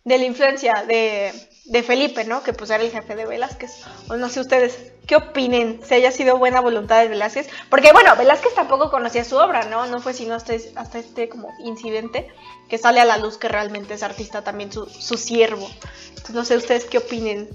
de 0.03 0.17
la 0.17 0.25
influencia 0.25 0.84
de, 0.88 1.31
de 1.65 1.84
Felipe, 1.84 2.25
¿no? 2.25 2.43
Que 2.43 2.53
pues 2.53 2.69
era 2.69 2.84
el 2.84 2.91
jefe 2.91 3.15
de 3.15 3.25
Velázquez. 3.25 3.86
O 4.10 4.17
no 4.17 4.27
sé 4.27 4.41
ustedes, 4.41 4.91
¿qué 5.07 5.15
opinen? 5.15 5.79
Si 5.83 5.95
haya 5.95 6.11
sido 6.11 6.37
buena 6.37 6.59
voluntad 6.59 7.01
de 7.01 7.07
Velázquez. 7.07 7.49
Porque 7.69 7.91
bueno, 7.93 8.15
Velázquez 8.15 8.53
tampoco 8.53 8.91
conocía 8.91 9.23
su 9.23 9.37
obra, 9.37 9.63
¿no? 9.65 9.87
No 9.87 9.99
fue 9.99 10.13
sino 10.13 10.35
hasta, 10.35 10.53
este 10.53 11.29
como 11.29 11.49
incidente 11.63 12.27
que 12.69 12.77
sale 12.77 12.99
a 12.99 13.05
la 13.05 13.17
luz 13.17 13.37
que 13.37 13.47
realmente 13.47 13.93
es 13.93 14.03
artista 14.03 14.43
también 14.43 14.71
su, 14.71 14.85
su 14.85 15.17
siervo. 15.17 15.67
Entonces 16.09 16.35
no 16.35 16.45
sé 16.45 16.57
ustedes 16.57 16.85
qué 16.85 16.99
opinen. 16.99 17.49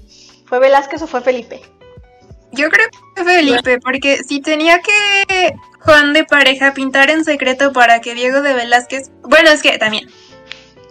¿Fue 0.45 0.59
Velázquez 0.59 1.01
o 1.03 1.07
fue 1.07 1.21
Felipe? 1.21 1.61
Yo 2.51 2.69
creo 2.69 2.87
que 2.89 3.23
fue 3.23 3.33
Felipe, 3.33 3.79
porque 3.79 4.17
si 4.17 4.39
tenía 4.41 4.79
que 4.81 5.55
Juan 5.79 6.13
de 6.13 6.23
pareja 6.23 6.73
pintar 6.73 7.09
en 7.09 7.23
secreto 7.23 7.73
para 7.73 7.99
que 8.01 8.13
Diego 8.13 8.41
de 8.41 8.53
Velázquez, 8.53 9.09
bueno, 9.23 9.49
es 9.49 9.63
que 9.63 9.77
también 9.77 10.07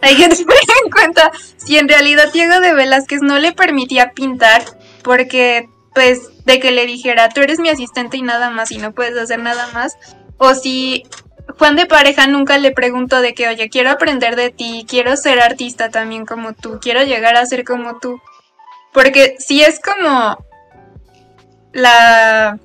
hay 0.01 0.17
que 0.17 0.29
tener 0.29 0.47
en 0.85 0.91
cuenta 0.91 1.31
si 1.57 1.79
en 1.79 1.89
realidad 1.89 2.33
Diego 2.33 2.61
de 2.61 2.75
Velázquez 2.75 3.21
no 3.23 3.39
le 3.39 3.53
permitía 3.53 4.13
pintar 4.13 4.65
porque 5.03 5.69
pues 5.95 6.45
de 6.45 6.59
que 6.61 6.73
le 6.73 6.87
dijera 6.87 7.29
tú 7.29 7.41
eres 7.41 7.59
mi 7.59 7.69
asistente 7.69 8.17
y 8.17 8.23
nada 8.23 8.51
más 8.51 8.71
y 8.73 8.79
no 8.79 8.93
puedes 8.93 9.17
hacer 9.19 9.41
nada 9.41 9.69
más 9.73 9.97
o 10.39 10.55
si 10.55 11.05
Juan 11.59 11.77
de 11.77 11.87
pareja 11.87 12.27
nunca 12.27 12.59
le 12.59 12.73
preguntó 12.73 13.21
de 13.21 13.35
que 13.35 13.49
oye 13.49 13.69
quiero 13.69 13.91
aprender 13.91 14.37
de 14.37 14.51
ti 14.51 14.87
quiero 14.89 15.17
ser 15.17 15.41
artista 15.41 15.91
también 15.91 16.25
como 16.25 16.55
tú 16.55 16.79
quiero 16.81 17.03
llegar 17.03 17.37
a 17.37 17.47
ser 17.47 17.65
como 17.65 17.99
tú 17.99 18.21
porque 18.93 19.37
si 19.39 19.63
es 19.63 19.81
como 19.81 20.45
la 21.73 22.59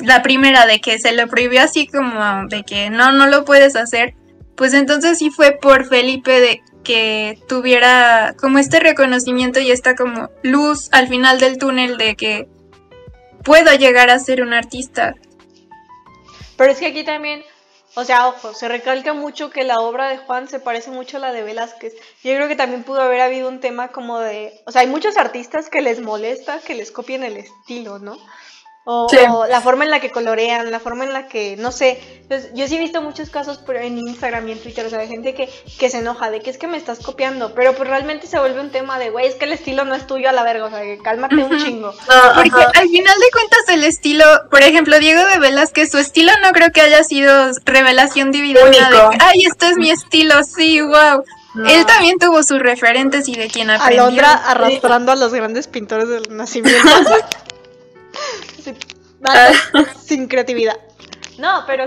la 0.00 0.22
primera 0.22 0.66
de 0.66 0.80
que 0.80 0.98
se 0.98 1.12
lo 1.12 1.28
prohibió 1.28 1.62
así 1.62 1.86
como 1.86 2.46
de 2.46 2.64
que 2.64 2.90
no 2.90 3.12
no 3.12 3.26
lo 3.26 3.44
puedes 3.44 3.76
hacer 3.76 4.14
pues 4.56 4.74
entonces 4.74 5.18
sí 5.18 5.30
fue 5.30 5.52
por 5.52 5.86
Felipe 5.86 6.40
de 6.40 6.62
que 6.84 7.38
tuviera 7.48 8.34
como 8.38 8.58
este 8.58 8.80
reconocimiento 8.80 9.60
y 9.60 9.70
esta 9.70 9.94
como 9.94 10.30
luz 10.42 10.88
al 10.92 11.08
final 11.08 11.38
del 11.40 11.58
túnel 11.58 11.96
de 11.98 12.16
que 12.16 12.48
puedo 13.44 13.72
llegar 13.74 14.10
a 14.10 14.18
ser 14.18 14.42
un 14.42 14.52
artista. 14.52 15.14
Pero 16.56 16.72
es 16.72 16.78
que 16.78 16.86
aquí 16.86 17.04
también, 17.04 17.42
o 17.94 18.04
sea, 18.04 18.28
ojo, 18.28 18.52
se 18.52 18.68
recalca 18.68 19.14
mucho 19.14 19.50
que 19.50 19.64
la 19.64 19.80
obra 19.80 20.08
de 20.08 20.18
Juan 20.18 20.48
se 20.48 20.60
parece 20.60 20.90
mucho 20.90 21.16
a 21.16 21.20
la 21.20 21.32
de 21.32 21.42
Velázquez. 21.42 21.94
Yo 22.22 22.34
creo 22.34 22.48
que 22.48 22.56
también 22.56 22.84
pudo 22.84 23.00
haber 23.00 23.20
habido 23.20 23.48
un 23.48 23.60
tema 23.60 23.88
como 23.88 24.18
de, 24.18 24.60
o 24.66 24.72
sea, 24.72 24.82
hay 24.82 24.86
muchos 24.86 25.16
artistas 25.16 25.70
que 25.70 25.80
les 25.80 26.00
molesta 26.00 26.60
que 26.60 26.74
les 26.74 26.90
copien 26.90 27.24
el 27.24 27.36
estilo, 27.36 27.98
¿no? 27.98 28.18
O, 28.84 29.46
la 29.48 29.60
forma 29.60 29.84
en 29.84 29.90
la 29.90 30.00
que 30.00 30.10
colorean, 30.10 30.70
la 30.70 30.80
forma 30.80 31.04
en 31.04 31.12
la 31.12 31.28
que, 31.28 31.56
no 31.58 31.70
sé. 31.70 32.00
Pues, 32.28 32.48
yo 32.54 32.66
sí 32.66 32.76
he 32.76 32.78
visto 32.78 33.02
muchos 33.02 33.28
casos 33.28 33.60
en 33.68 33.98
Instagram 33.98 34.48
y 34.48 34.52
en 34.52 34.58
Twitter, 34.58 34.86
o 34.86 34.90
sea, 34.90 34.98
de 34.98 35.06
gente 35.06 35.34
que, 35.34 35.50
que 35.78 35.90
se 35.90 35.98
enoja 35.98 36.30
de 36.30 36.40
que 36.40 36.48
es 36.48 36.56
que 36.56 36.66
me 36.66 36.78
estás 36.78 36.98
copiando, 37.00 37.54
pero 37.54 37.74
pues 37.74 37.88
realmente 37.88 38.26
se 38.26 38.38
vuelve 38.38 38.60
un 38.60 38.70
tema 38.70 38.98
de, 38.98 39.10
güey, 39.10 39.26
es 39.26 39.34
que 39.34 39.44
el 39.44 39.52
estilo 39.52 39.84
no 39.84 39.94
es 39.94 40.06
tuyo 40.06 40.30
a 40.30 40.32
la 40.32 40.42
verga, 40.44 40.64
o 40.64 40.70
sea, 40.70 40.80
que 40.80 40.98
cálmate 40.98 41.36
un 41.36 41.58
chingo. 41.62 41.92
Porque 42.34 42.78
al 42.78 42.88
final 42.88 43.18
de 43.18 43.30
cuentas 43.32 43.68
el 43.68 43.84
estilo, 43.84 44.24
por 44.50 44.62
ejemplo, 44.62 44.98
Diego 44.98 45.24
de 45.26 45.38
Velázquez, 45.38 45.90
su 45.90 45.98
estilo 45.98 46.32
no 46.42 46.52
creo 46.52 46.72
que 46.72 46.80
haya 46.80 47.04
sido 47.04 47.50
revelación 47.64 48.30
divina 48.32 48.60
de, 48.64 49.18
ay, 49.20 49.44
este 49.44 49.68
es 49.68 49.76
mi 49.76 49.90
estilo, 49.90 50.42
sí, 50.42 50.80
wow. 50.80 51.22
Él 51.66 51.84
también 51.84 52.18
tuvo 52.18 52.42
sus 52.44 52.60
referentes 52.60 53.28
y 53.28 53.34
de 53.34 53.48
quien 53.48 53.70
aprendió. 53.70 54.04
Alondra 54.04 54.32
arrastrando 54.32 55.12
a 55.12 55.16
los 55.16 55.34
grandes 55.34 55.66
pintores 55.66 56.08
del 56.08 56.34
nacimiento. 56.36 56.88
Ah. 59.24 59.52
sin 60.02 60.28
creatividad. 60.28 60.76
No, 61.38 61.64
pero, 61.66 61.86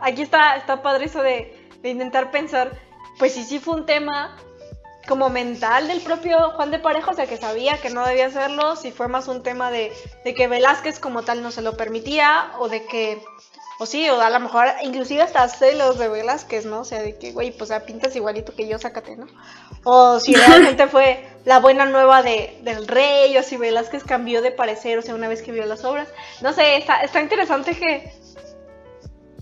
aquí 0.00 0.22
está, 0.22 0.56
está 0.56 0.82
padre 0.82 1.06
eso 1.06 1.22
de, 1.22 1.54
intentar 1.82 2.30
pensar, 2.30 2.72
pues 3.18 3.32
si 3.32 3.44
sí 3.44 3.58
fue 3.58 3.74
un 3.74 3.86
tema 3.86 4.36
como 5.06 5.30
mental 5.30 5.88
del 5.88 6.00
propio 6.00 6.50
Juan 6.50 6.70
de 6.70 6.78
Pareja, 6.78 7.10
o 7.10 7.14
sea, 7.14 7.26
que 7.26 7.38
sabía 7.38 7.80
que 7.80 7.88
no 7.88 8.04
debía 8.06 8.26
hacerlo, 8.26 8.76
si 8.76 8.92
fue 8.92 9.08
más 9.08 9.26
un 9.26 9.42
tema 9.42 9.70
de, 9.70 9.92
de 10.24 10.34
que 10.34 10.48
Velázquez 10.48 11.00
como 11.00 11.22
tal 11.22 11.42
no 11.42 11.50
se 11.50 11.62
lo 11.62 11.76
permitía, 11.76 12.52
o 12.58 12.68
de 12.68 12.84
que 12.84 13.22
o 13.78 13.86
sí, 13.86 14.08
o 14.10 14.20
a 14.20 14.30
lo 14.30 14.40
mejor 14.40 14.66
inclusive 14.82 15.22
hasta 15.22 15.48
celos 15.48 15.98
de 15.98 16.08
Velázquez, 16.08 16.66
¿no? 16.66 16.80
O 16.80 16.84
sea, 16.84 17.00
de 17.00 17.16
que, 17.16 17.32
güey, 17.32 17.52
pues 17.52 17.70
pintas 17.86 18.16
igualito 18.16 18.54
que 18.54 18.66
yo, 18.66 18.78
sácate, 18.78 19.16
¿no? 19.16 19.26
O 19.84 20.18
si 20.18 20.34
realmente 20.34 20.88
fue 20.88 21.24
la 21.44 21.60
buena 21.60 21.86
nueva 21.86 22.22
de, 22.22 22.58
del 22.62 22.88
rey, 22.88 23.36
o 23.36 23.42
si 23.42 23.56
Velázquez 23.56 24.02
cambió 24.02 24.42
de 24.42 24.50
parecer, 24.50 24.98
o 24.98 25.02
sea, 25.02 25.14
una 25.14 25.28
vez 25.28 25.42
que 25.42 25.52
vio 25.52 25.64
las 25.64 25.84
obras. 25.84 26.08
No 26.40 26.52
sé, 26.52 26.76
está, 26.76 27.02
está 27.02 27.20
interesante 27.20 27.76
que 27.76 28.12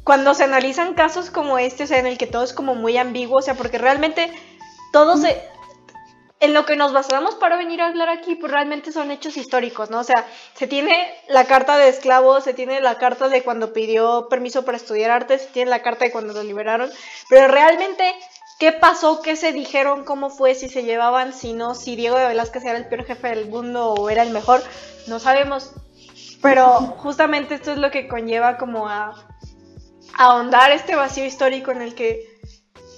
cuando 0.04 0.34
se 0.34 0.44
analizan 0.44 0.94
casos 0.94 1.30
como 1.30 1.58
este, 1.58 1.84
o 1.84 1.86
sea, 1.86 1.98
en 1.98 2.06
el 2.06 2.18
que 2.18 2.26
todo 2.26 2.44
es 2.44 2.52
como 2.52 2.74
muy 2.74 2.98
ambiguo, 2.98 3.38
o 3.38 3.42
sea, 3.42 3.54
porque 3.54 3.78
realmente 3.78 4.30
todo 4.92 5.16
se 5.16 5.42
en 6.38 6.52
lo 6.52 6.66
que 6.66 6.76
nos 6.76 6.92
basamos 6.92 7.34
para 7.36 7.56
venir 7.56 7.80
a 7.80 7.86
hablar 7.86 8.10
aquí, 8.10 8.34
pues 8.34 8.52
realmente 8.52 8.92
son 8.92 9.10
hechos 9.10 9.36
históricos, 9.36 9.90
¿no? 9.90 10.00
O 10.00 10.04
sea, 10.04 10.26
se 10.54 10.66
tiene 10.66 11.10
la 11.28 11.46
carta 11.46 11.78
de 11.78 11.88
esclavos, 11.88 12.44
se 12.44 12.52
tiene 12.52 12.80
la 12.80 12.98
carta 12.98 13.28
de 13.28 13.42
cuando 13.42 13.72
pidió 13.72 14.28
permiso 14.28 14.64
para 14.64 14.76
estudiar 14.76 15.10
arte, 15.10 15.38
se 15.38 15.46
tiene 15.46 15.70
la 15.70 15.82
carta 15.82 16.04
de 16.04 16.12
cuando 16.12 16.34
lo 16.34 16.42
liberaron, 16.42 16.90
pero 17.30 17.48
realmente, 17.48 18.14
¿qué 18.58 18.72
pasó? 18.72 19.22
¿Qué 19.22 19.34
se 19.36 19.52
dijeron? 19.52 20.04
¿Cómo 20.04 20.28
fue? 20.28 20.54
Si 20.54 20.68
se 20.68 20.84
llevaban, 20.84 21.32
si 21.32 21.54
no, 21.54 21.74
si 21.74 21.96
Diego 21.96 22.18
de 22.18 22.28
Velázquez 22.28 22.64
era 22.64 22.76
el 22.76 22.88
peor 22.88 23.06
jefe 23.06 23.28
del 23.28 23.48
mundo 23.48 23.94
o 23.94 24.10
era 24.10 24.22
el 24.22 24.30
mejor, 24.30 24.62
no 25.06 25.18
sabemos. 25.18 25.72
Pero 26.42 26.66
justamente 26.98 27.54
esto 27.54 27.72
es 27.72 27.78
lo 27.78 27.90
que 27.90 28.08
conlleva 28.08 28.58
como 28.58 28.88
a, 28.88 29.26
a 30.18 30.24
ahondar 30.24 30.70
este 30.70 30.96
vacío 30.96 31.24
histórico 31.24 31.70
en 31.70 31.80
el 31.80 31.94
que 31.94 32.35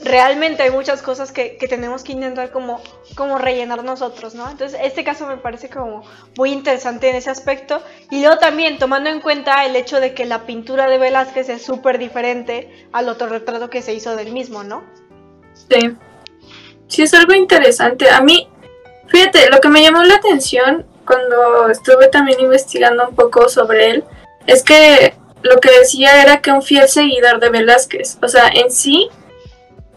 realmente 0.00 0.62
hay 0.62 0.70
muchas 0.70 1.02
cosas 1.02 1.32
que, 1.32 1.58
tenemos 1.68 2.02
que 2.02 2.12
intentar 2.12 2.50
como, 2.50 2.80
como 3.14 3.38
rellenar 3.38 3.84
nosotros, 3.84 4.34
¿no? 4.34 4.48
Entonces, 4.48 4.78
este 4.82 5.04
caso 5.04 5.26
me 5.26 5.36
parece 5.36 5.68
como 5.68 6.04
muy 6.36 6.52
interesante 6.52 7.10
en 7.10 7.16
ese 7.16 7.30
aspecto. 7.30 7.82
Y 8.10 8.20
luego 8.20 8.38
también 8.38 8.78
tomando 8.78 9.10
en 9.10 9.20
cuenta 9.20 9.64
el 9.66 9.76
hecho 9.76 10.00
de 10.00 10.14
que 10.14 10.24
la 10.24 10.46
pintura 10.46 10.88
de 10.88 10.98
Velázquez 10.98 11.48
es 11.48 11.62
súper 11.62 11.98
diferente 11.98 12.88
al 12.92 13.08
otro 13.08 13.28
retrato 13.28 13.70
que 13.70 13.82
se 13.82 13.94
hizo 13.94 14.16
del 14.16 14.32
mismo, 14.32 14.62
¿no? 14.62 14.84
Sí. 15.68 15.96
Sí, 16.86 17.02
es 17.02 17.12
algo 17.14 17.34
interesante. 17.34 18.08
A 18.08 18.20
mí, 18.20 18.48
fíjate, 19.08 19.50
lo 19.50 19.60
que 19.60 19.68
me 19.68 19.82
llamó 19.82 20.02
la 20.04 20.14
atención 20.14 20.86
cuando 21.04 21.68
estuve 21.68 22.08
también 22.08 22.40
investigando 22.40 23.08
un 23.08 23.14
poco 23.14 23.48
sobre 23.48 23.90
él, 23.90 24.04
es 24.46 24.62
que 24.62 25.14
lo 25.42 25.58
que 25.58 25.70
decía 25.70 26.22
era 26.22 26.40
que 26.40 26.52
un 26.52 26.62
fiel 26.62 26.88
seguidor 26.88 27.40
de 27.40 27.50
Velázquez, 27.50 28.18
o 28.22 28.28
sea, 28.28 28.48
en 28.48 28.70
sí 28.70 29.08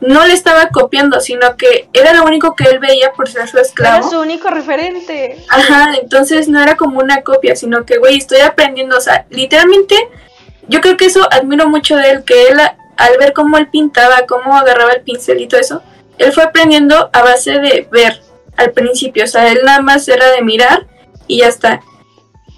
no 0.02 0.26
le 0.26 0.34
estaba 0.34 0.70
copiando, 0.70 1.22
sino 1.22 1.56
que 1.56 1.88
era 1.94 2.14
lo 2.14 2.26
único 2.26 2.56
que 2.56 2.64
él 2.66 2.80
veía 2.80 3.14
por 3.14 3.30
ser 3.30 3.48
su 3.48 3.60
esclavo. 3.60 3.98
Era 3.98 4.10
su 4.10 4.20
único 4.20 4.50
referente. 4.50 5.38
Ajá, 5.48 5.94
entonces 6.02 6.48
no 6.48 6.62
era 6.62 6.76
como 6.76 7.00
una 7.00 7.22
copia, 7.22 7.56
sino 7.56 7.86
que, 7.86 8.00
güey, 8.00 8.18
estoy 8.18 8.42
aprendiendo, 8.42 8.98
o 8.98 9.02
sea, 9.02 9.26
literalmente, 9.30 9.96
yo 10.68 10.82
creo 10.82 10.98
que 10.98 11.06
eso 11.06 11.28
admiro 11.32 11.70
mucho 11.70 11.96
de 11.96 12.10
él, 12.10 12.24
que 12.24 12.48
él, 12.48 12.60
al 12.60 13.18
ver 13.20 13.34
cómo 13.34 13.58
él 13.58 13.70
pintaba, 13.70 14.26
cómo 14.28 14.58
agarraba 14.58 14.92
el 14.94 15.02
pincel 15.02 15.40
y 15.40 15.48
todo 15.48 15.62
eso, 15.62 15.84
él 16.18 16.32
fue 16.34 16.44
aprendiendo 16.44 17.10
a 17.14 17.22
base 17.22 17.60
de 17.60 17.88
ver 17.92 18.22
al 18.58 18.72
principio, 18.72 19.24
o 19.24 19.28
sea, 19.28 19.52
él 19.52 19.60
nada 19.64 19.82
más 19.82 20.08
era 20.08 20.32
de 20.32 20.42
mirar 20.42 20.88
y 21.28 21.40
ya 21.40 21.48
está. 21.48 21.82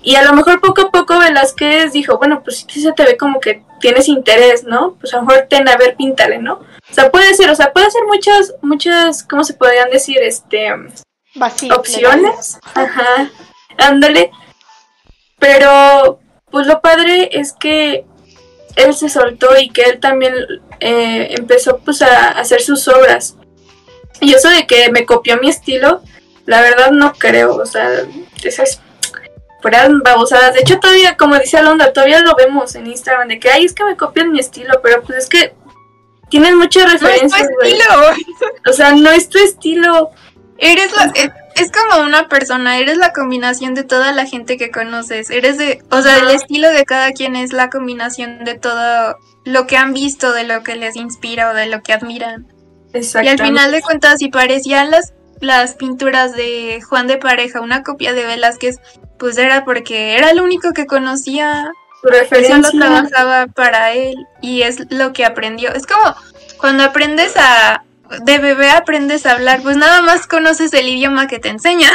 Y 0.01 0.15
a 0.15 0.23
lo 0.23 0.33
mejor 0.33 0.59
poco 0.59 0.81
a 0.81 0.91
poco 0.91 1.19
Velázquez 1.19 1.93
dijo, 1.93 2.17
bueno, 2.17 2.41
pues 2.43 2.65
si 2.67 2.81
se 2.81 2.91
te 2.91 3.03
ve 3.03 3.15
como 3.17 3.39
que 3.39 3.63
tienes 3.83 4.07
interés, 4.07 4.63
¿no? 4.63 4.95
Pues 4.97 5.13
a 5.13 5.17
lo 5.17 5.23
mejor 5.23 5.47
ten 5.49 5.67
a 5.67 5.75
ver, 5.75 5.97
píntale, 5.97 6.37
¿no? 6.39 6.53
O 6.53 6.93
sea, 6.93 7.11
puede 7.11 7.33
ser, 7.33 7.49
o 7.49 7.55
sea, 7.55 7.73
puede 7.73 7.91
ser 7.91 8.03
muchas, 8.05 8.55
muchas, 8.61 9.23
¿cómo 9.23 9.43
se 9.43 9.55
podrían 9.55 9.89
decir? 9.89 10.19
Este, 10.21 10.69
opciones. 11.69 12.59
Ajá, 12.73 13.29
ándale. 13.77 14.31
Pero, 15.37 16.21
pues 16.49 16.65
lo 16.65 16.79
padre 16.79 17.27
es 17.33 17.51
que 17.51 18.05
él 18.77 18.95
se 18.95 19.09
soltó 19.09 19.49
y 19.59 19.69
que 19.69 19.81
él 19.81 19.99
también 19.99 20.33
eh, 20.79 21.35
empezó 21.37 21.79
pues 21.79 22.01
a 22.01 22.29
hacer 22.29 22.61
sus 22.61 22.87
obras. 22.87 23.35
Y 24.21 24.33
eso 24.33 24.47
de 24.47 24.65
que 24.65 24.89
me 24.91 25.05
copió 25.05 25.37
mi 25.41 25.49
estilo, 25.49 26.01
la 26.45 26.61
verdad 26.61 26.91
no 26.91 27.11
creo, 27.15 27.57
o 27.57 27.65
sea, 27.65 27.89
esas 29.63 29.91
fueran 29.91 29.99
babosadas. 29.99 30.53
De 30.53 30.61
hecho, 30.61 30.79
todavía, 30.79 31.17
como 31.17 31.37
dice 31.37 31.57
Alondra, 31.57 31.93
todavía 31.93 32.19
lo 32.21 32.35
vemos 32.35 32.75
en 32.75 32.87
Instagram, 32.87 33.27
de 33.27 33.39
que, 33.39 33.49
ay, 33.49 33.65
es 33.65 33.73
que 33.73 33.83
me 33.83 33.97
copian 33.97 34.31
mi 34.31 34.39
estilo, 34.39 34.79
pero 34.81 35.01
pues 35.01 35.19
es 35.19 35.29
que 35.29 35.53
tienes 36.29 36.55
muchas 36.55 36.91
referencias. 36.91 37.31
No 37.31 37.37
es 37.37 37.47
tu 37.47 37.61
estilo. 37.61 38.45
O 38.67 38.73
sea, 38.73 38.91
no 38.93 39.11
es 39.11 39.29
tu 39.29 39.37
estilo. 39.37 40.11
Eres 40.57 40.91
la, 40.95 41.11
es, 41.55 41.71
como 41.71 42.03
una 42.03 42.29
persona, 42.29 42.77
eres 42.77 42.97
la 42.97 43.13
combinación 43.13 43.73
de 43.73 43.83
toda 43.83 44.11
la 44.11 44.25
gente 44.25 44.57
que 44.57 44.71
conoces. 44.71 45.29
Eres 45.29 45.57
de, 45.57 45.83
o 45.91 46.01
sea, 46.01 46.17
el 46.17 46.29
estilo 46.29 46.69
de 46.69 46.85
cada 46.85 47.11
quien 47.11 47.35
es 47.35 47.53
la 47.53 47.69
combinación 47.69 48.45
de 48.45 48.55
todo 48.55 49.17
lo 49.45 49.67
que 49.67 49.77
han 49.77 49.93
visto, 49.93 50.31
de 50.31 50.43
lo 50.45 50.63
que 50.63 50.75
les 50.75 50.95
inspira 50.95 51.51
o 51.51 51.53
de 51.53 51.67
lo 51.67 51.81
que 51.81 51.93
admiran. 51.93 52.47
Y 52.93 53.27
al 53.27 53.39
final 53.39 53.71
de 53.71 53.81
cuentas, 53.81 54.19
si 54.19 54.29
parecían 54.29 54.91
las, 54.91 55.13
las 55.43 55.75
pinturas 55.75 56.35
de 56.35 56.81
Juan 56.81 57.07
de 57.07 57.17
Pareja 57.17 57.61
una 57.61 57.83
copia 57.83 58.13
de 58.13 58.25
Velázquez, 58.25 58.79
pues 59.17 59.37
era 59.37 59.65
porque 59.65 60.17
era 60.17 60.31
el 60.31 60.41
único 60.41 60.73
que 60.73 60.85
conocía. 60.85 61.71
Eso 62.31 62.57
lo 62.57 62.71
trabajaba 62.71 63.47
para 63.47 63.93
él 63.93 64.15
y 64.41 64.63
es 64.63 64.91
lo 64.91 65.13
que 65.13 65.25
aprendió. 65.25 65.71
Es 65.73 65.85
como 65.85 66.15
cuando 66.57 66.83
aprendes 66.83 67.33
a. 67.37 67.83
De 68.25 68.37
bebé 68.37 68.69
aprendes 68.69 69.25
a 69.25 69.31
hablar, 69.31 69.61
pues 69.63 69.75
nada 69.75 70.01
más 70.01 70.27
conoces 70.27 70.73
el 70.73 70.87
idioma 70.87 71.27
que 71.27 71.39
te 71.39 71.49
enseña. 71.49 71.89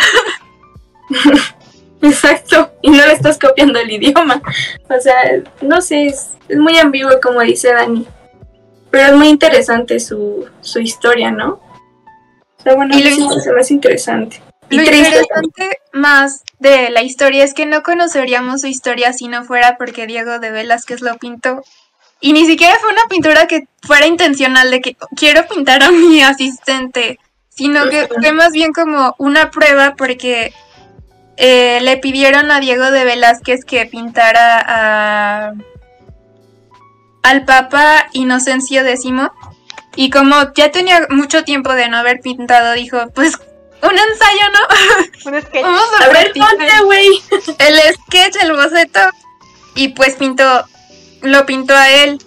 Exacto, 2.03 2.73
y 2.83 2.91
no 2.91 3.07
le 3.07 3.13
estás 3.13 3.39
copiando 3.39 3.79
el 3.79 3.91
idioma. 3.91 4.41
O 4.89 5.01
sea, 5.01 5.15
no 5.61 5.81
sé, 5.81 6.07
es, 6.07 6.31
es 6.49 6.59
muy 6.59 6.79
ambiguo 6.79 7.21
como 7.23 7.41
dice 7.43 7.73
Dani. 7.73 8.07
Pero 8.91 9.09
es 9.09 9.13
muy 9.15 9.29
interesante 9.29 10.01
su, 10.01 10.47
su 10.61 10.81
historia, 10.81 11.31
¿no? 11.31 11.61
O 12.59 12.63
sea, 12.63 12.75
bueno, 12.75 12.97
y 12.97 13.03
lo, 13.03 13.31
se 13.41 13.53
me 13.53 13.61
hace 13.61 13.75
interesante. 13.75 14.43
Y 14.71 14.77
lo 14.77 14.83
interesante 14.83 15.79
más 15.93 16.43
de 16.59 16.91
la 16.91 17.03
historia 17.03 17.45
es 17.45 17.55
que 17.55 17.67
no 17.67 17.83
conoceríamos 17.83 18.61
su 18.61 18.67
historia 18.67 19.13
si 19.13 19.29
no 19.29 19.45
fuera 19.45 19.77
porque 19.79 20.07
Diego 20.07 20.39
de 20.39 20.51
Velázquez 20.51 21.01
lo 21.01 21.17
pintó. 21.17 21.63
Y 22.21 22.33
ni 22.33 22.47
siquiera 22.47 22.77
fue 22.81 22.91
una 22.93 23.03
pintura 23.09 23.47
que 23.47 23.69
fuera 23.83 24.07
intencional 24.07 24.71
de 24.71 24.81
que 24.81 24.97
quiero 25.17 25.47
pintar 25.47 25.83
a 25.83 25.91
mi 25.91 26.21
asistente, 26.21 27.19
sino 27.49 27.89
que 27.89 28.09
fue 28.09 28.33
más 28.33 28.53
bien 28.53 28.73
como 28.73 29.15
una 29.19 29.51
prueba 29.51 29.95
porque 29.97 30.53
eh, 31.37 31.79
le 31.81 31.97
pidieron 31.99 32.51
a 32.51 32.61
Diego 32.61 32.91
de 32.91 33.05
Velázquez 33.05 33.65
que 33.65 33.87
pintara 33.87 34.65
a 34.67 35.53
al 37.23 37.45
Papa 37.45 38.09
Inocencio 38.13 38.87
X 38.87 39.05
y 40.01 40.11
como 40.11 40.53
ya 40.55 40.71
tenía 40.71 41.09
mucho 41.11 41.43
tiempo 41.43 41.75
de 41.75 41.89
no 41.89 41.97
haber 41.97 42.21
pintado, 42.21 42.75
dijo, 42.75 43.11
pues 43.17 43.37
un 43.83 43.91
ensayo, 43.91 44.43
¿no? 44.53 45.33
Un 45.33 45.43
sketch. 45.43 45.63
Vamos 45.63 45.89
a, 46.01 46.09
ver, 46.11 46.33
ponte, 46.35 46.85
güey. 46.85 47.09
El 47.59 47.81
sketch, 47.95 48.37
el 48.41 48.53
boceto. 48.53 49.01
Y 49.75 49.89
pues 49.89 50.15
pintó, 50.15 50.65
lo 51.23 51.45
pintó 51.47 51.75
a 51.75 51.91
él. 51.91 52.23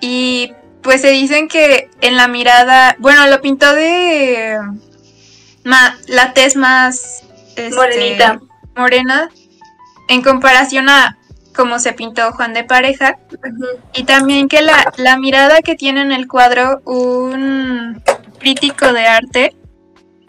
Y 0.00 0.54
pues 0.82 1.02
se 1.02 1.10
dicen 1.10 1.48
que 1.48 1.90
en 2.00 2.16
la 2.16 2.26
mirada, 2.26 2.96
bueno, 2.98 3.26
lo 3.26 3.42
pintó 3.42 3.74
de 3.74 4.58
la 6.06 6.32
tez 6.32 6.56
más 6.56 7.22
este, 7.54 8.40
morena 8.74 9.28
en 10.08 10.22
comparación 10.22 10.88
a 10.88 11.18
como 11.60 11.78
se 11.78 11.92
pintó 11.92 12.32
Juan 12.32 12.54
de 12.54 12.64
Pareja. 12.64 13.18
Y 13.92 14.04
también 14.04 14.48
que 14.48 14.62
la, 14.62 14.90
la 14.96 15.18
mirada 15.18 15.60
que 15.60 15.76
tiene 15.76 16.00
en 16.00 16.10
el 16.10 16.26
cuadro 16.26 16.80
un 16.86 18.02
crítico 18.38 18.94
de 18.94 19.06
arte 19.06 19.54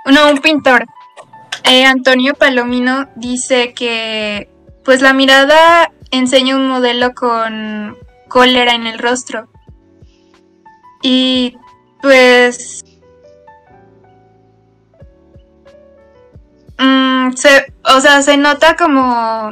no, 0.06 0.30
un 0.30 0.40
pintor. 0.40 0.86
Eh, 1.64 1.86
Antonio 1.86 2.34
Palomino 2.34 3.08
dice 3.16 3.74
que 3.74 4.50
pues 4.84 5.02
la 5.02 5.14
mirada 5.14 5.92
enseña 6.10 6.56
un 6.56 6.68
modelo 6.68 7.14
con 7.14 7.98
cólera 8.28 8.74
en 8.74 8.88
el 8.88 9.00
rostro. 9.00 9.48
Y 11.02 11.56
pues... 12.02 12.84
Mm, 16.80 17.34
se, 17.34 17.74
o 17.86 18.02
sea, 18.02 18.22
se 18.24 18.38
nota 18.38 18.76
como 18.76 19.52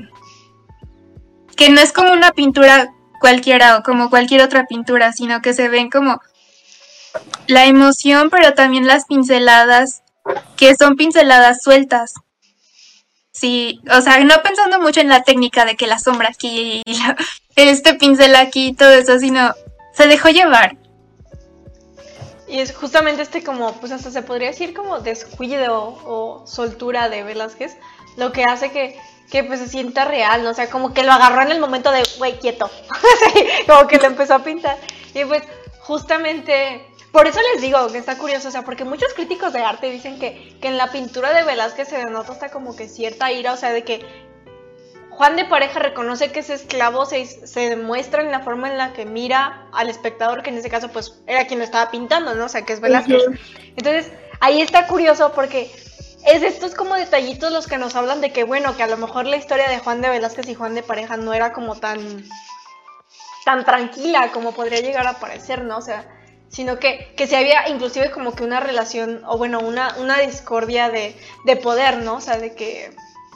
que 1.60 1.70
no 1.70 1.82
es 1.82 1.92
como 1.92 2.14
una 2.14 2.32
pintura 2.32 2.94
cualquiera 3.20 3.78
o 3.78 3.84
como 3.84 4.10
cualquier 4.10 4.42
otra 4.42 4.66
pintura, 4.66 5.12
sino 5.12 5.42
que 5.42 5.54
se 5.54 5.68
ven 5.68 5.90
como 5.90 6.22
la 7.48 7.66
emoción, 7.66 8.30
pero 8.30 8.54
también 8.54 8.88
las 8.88 9.06
pinceladas 9.06 10.02
que 10.56 10.74
son 10.76 10.96
pinceladas 10.96 11.62
sueltas. 11.62 12.14
Sí, 13.34 13.82
o 13.92 14.00
sea, 14.00 14.24
no 14.24 14.42
pensando 14.42 14.80
mucho 14.80 15.02
en 15.02 15.10
la 15.10 15.24
técnica 15.24 15.66
de 15.66 15.76
que 15.76 15.86
la 15.86 16.00
sombra 16.00 16.30
aquí 16.30 16.82
y 16.86 17.00
este 17.58 17.94
pincel 17.96 18.36
aquí 18.36 18.68
y 18.68 18.74
todo 18.74 18.92
eso, 18.92 19.20
sino 19.20 19.54
se 19.94 20.08
dejó 20.08 20.30
llevar. 20.30 20.78
Y 22.48 22.60
es 22.60 22.74
justamente 22.74 23.22
este 23.22 23.44
como, 23.44 23.74
pues 23.74 23.92
hasta 23.92 24.12
se 24.12 24.22
podría 24.22 24.48
decir 24.48 24.74
como 24.74 25.00
descuido 25.00 26.00
o, 26.06 26.48
soltura 26.48 27.10
de 27.10 27.24
Velázquez, 27.24 27.76
lo 28.16 28.32
que 28.32 28.46
hace 28.46 28.72
que, 28.72 28.98
que 29.30 29.44
pues 29.44 29.60
se 29.60 29.68
sienta 29.68 30.06
real, 30.06 30.44
¿no? 30.44 30.52
O 30.52 30.54
sea, 30.54 30.70
como 30.70 30.94
que 30.94 31.04
lo 31.04 31.12
agarró 31.12 31.42
en 31.42 31.52
el 31.52 31.60
momento 31.60 31.92
de, 31.92 32.04
güey, 32.18 32.40
quieto. 32.40 32.70
como 33.68 33.88
que 33.88 33.98
lo 33.98 34.06
empezó 34.06 34.36
a 34.36 34.44
pintar. 34.44 34.78
Y 35.14 35.26
pues 35.26 35.44
justamente 35.80 36.86
por 37.12 37.28
eso 37.28 37.40
les 37.54 37.62
digo 37.62 37.88
que 37.92 37.98
está 37.98 38.18
curioso, 38.18 38.50
o 38.50 38.52
sea, 38.52 38.64
porque 38.64 38.86
muchos 38.86 39.14
críticos 39.14 39.52
de 39.52 39.62
arte 39.62 39.90
dicen 39.90 40.20
que, 40.20 40.56
en 40.62 40.78
la 40.78 40.92
pintura 40.92 41.34
de 41.34 41.44
Velázquez 41.44 41.88
se 41.88 41.98
denota 41.98 42.34
hasta 42.34 42.50
como 42.50 42.76
que 42.76 42.88
cierta 42.88 43.32
ira, 43.32 43.54
o 43.54 43.58
sea, 43.58 43.72
de 43.72 43.84
que 43.84 44.06
Juan 45.10 45.36
de 45.36 45.46
Pareja 45.46 45.80
reconoce 45.80 46.32
que 46.32 46.40
ese 46.40 46.54
esclavo 46.54 47.06
se, 47.06 47.26
se, 47.26 47.70
demuestra 47.70 48.22
en 48.22 48.32
la 48.32 48.42
forma 48.42 48.70
en 48.70 48.78
la 48.78 48.94
que 48.94 49.06
mira 49.06 49.68
al 49.74 49.90
espectador, 49.90 50.44
que 50.44 50.52
en 50.52 50.60
ese 50.60 50.70
caso 50.70 50.90
pues 50.90 51.20
era 51.26 51.48
quien 51.48 51.60
lo 51.60 51.66
estaba 51.66 51.90
pintando, 51.90 52.36
¿no? 52.36 52.46
O 52.46 52.50
sea, 52.50 52.62
que 52.62 52.74
es 52.74 52.80
Velázquez. 52.80 53.24
Entonces, 53.76 54.12
ahí 54.40 54.62
está 54.62 54.88
curioso 54.88 55.32
porque 55.34 55.72
es 56.26 56.44
estos 56.44 56.76
como 56.76 56.96
detallitos 56.96 57.52
los 57.52 57.68
que 57.68 57.78
nos 57.78 57.96
hablan 57.96 58.22
de 58.22 58.32
que, 58.32 58.44
bueno, 58.44 58.76
que 58.76 58.84
a 58.84 58.88
lo 58.88 58.98
mejor 58.98 59.26
la 59.26 59.38
historia 59.38 59.70
de 59.70 59.80
Juan 59.80 60.02
de 60.02 60.10
Velázquez 60.10 60.48
y 60.50 60.56
Juan 60.56 60.76
de 60.76 60.84
Pareja 60.84 61.18
no 61.18 61.34
era 61.34 61.54
como 61.54 61.76
tan, 61.76 62.24
tan 63.46 63.66
tranquila 63.66 64.32
como 64.32 64.52
podría 64.52 64.82
llegar 64.82 65.08
a 65.08 65.20
parecer, 65.20 65.64
¿no? 65.64 65.78
O 65.78 65.82
sea, 65.82 66.06
sino 66.50 66.80
que, 66.80 67.14
que 67.16 67.28
si 67.28 67.36
había 67.36 67.70
inclusive 67.70 68.12
como 68.12 68.34
que 68.34 68.44
una 68.44 68.60
relación, 68.60 69.24
o 69.28 69.38
bueno, 69.38 69.60
una, 69.60 69.96
una 69.98 70.18
discordia 70.18 70.90
de, 70.90 71.16
de 71.46 71.56
poder, 71.56 72.04
¿no? 72.04 72.16
O 72.16 72.22
sea, 72.22 72.38
de 72.38 72.54
que, 72.54 72.92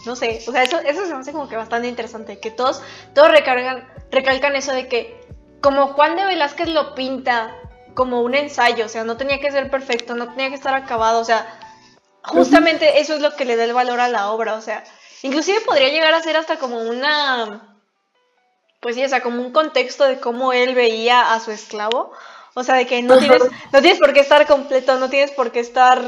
no 0.06 0.15
sé, 0.15 0.43
o 0.48 0.52
sea, 0.52 0.63
eso, 0.63 0.80
eso 0.80 1.06
se 1.06 1.13
me 1.13 1.19
hace 1.19 1.32
como 1.32 1.48
que 1.48 1.56
bastante 1.56 1.88
interesante, 1.88 2.39
que 2.39 2.52
todos, 2.52 2.82
todos 3.13 3.32
recargan, 3.32 3.88
recalcan 4.12 4.56
eso 4.56 4.74
de 4.74 4.88
que 4.88 5.24
como 5.62 5.88
Juan 5.89 6.17
de 6.17 6.26
Velázquez 6.26 6.67
lo 6.67 6.93
pinta 6.96 7.56
como 7.93 8.22
un 8.22 8.36
ensayo, 8.36 8.86
o 8.86 8.89
sea, 8.89 9.04
no 9.04 9.17
tenía 9.17 9.39
que 9.39 9.52
ser 9.52 9.69
perfecto, 9.69 10.15
no 10.15 10.30
tenía 10.30 10.50
que 10.50 10.56
estar 10.56 10.74
acabado, 10.74 11.19
o 11.19 11.24
sea, 11.24 11.48
justamente 12.23 12.99
eso 12.99 13.13
es 13.15 13.21
lo 13.21 13.36
que 13.36 13.45
le 13.45 13.55
da 13.55 13.65
el 13.65 13.73
valor 13.73 13.99
a 13.99 14.07
la 14.07 14.31
obra, 14.31 14.55
o 14.55 14.62
sea, 14.62 14.83
inclusive 15.21 15.62
podría 15.62 15.89
llegar 15.89 16.13
a 16.13 16.21
ser 16.21 16.38
hasta 16.38 16.57
como 16.57 16.79
una, 16.79 17.77
pues 18.79 18.95
sí, 18.95 19.03
o 19.03 19.09
sea, 19.09 19.21
como 19.21 19.41
un 19.41 19.51
contexto 19.51 20.05
de 20.05 20.19
cómo 20.19 20.53
él 20.53 20.75
veía 20.75 21.33
a 21.33 21.39
su 21.39 21.51
esclavo, 21.51 22.12
o 22.53 22.63
sea, 22.63 22.75
de 22.75 22.86
que 22.86 23.01
no 23.01 23.17
tienes, 23.17 23.41
no 23.71 23.81
tienes 23.81 23.99
por 23.99 24.13
qué 24.13 24.21
estar 24.21 24.45
completo, 24.47 24.97
no 24.97 25.09
tienes 25.09 25.31
por 25.31 25.51
qué 25.51 25.59
estar, 25.59 26.01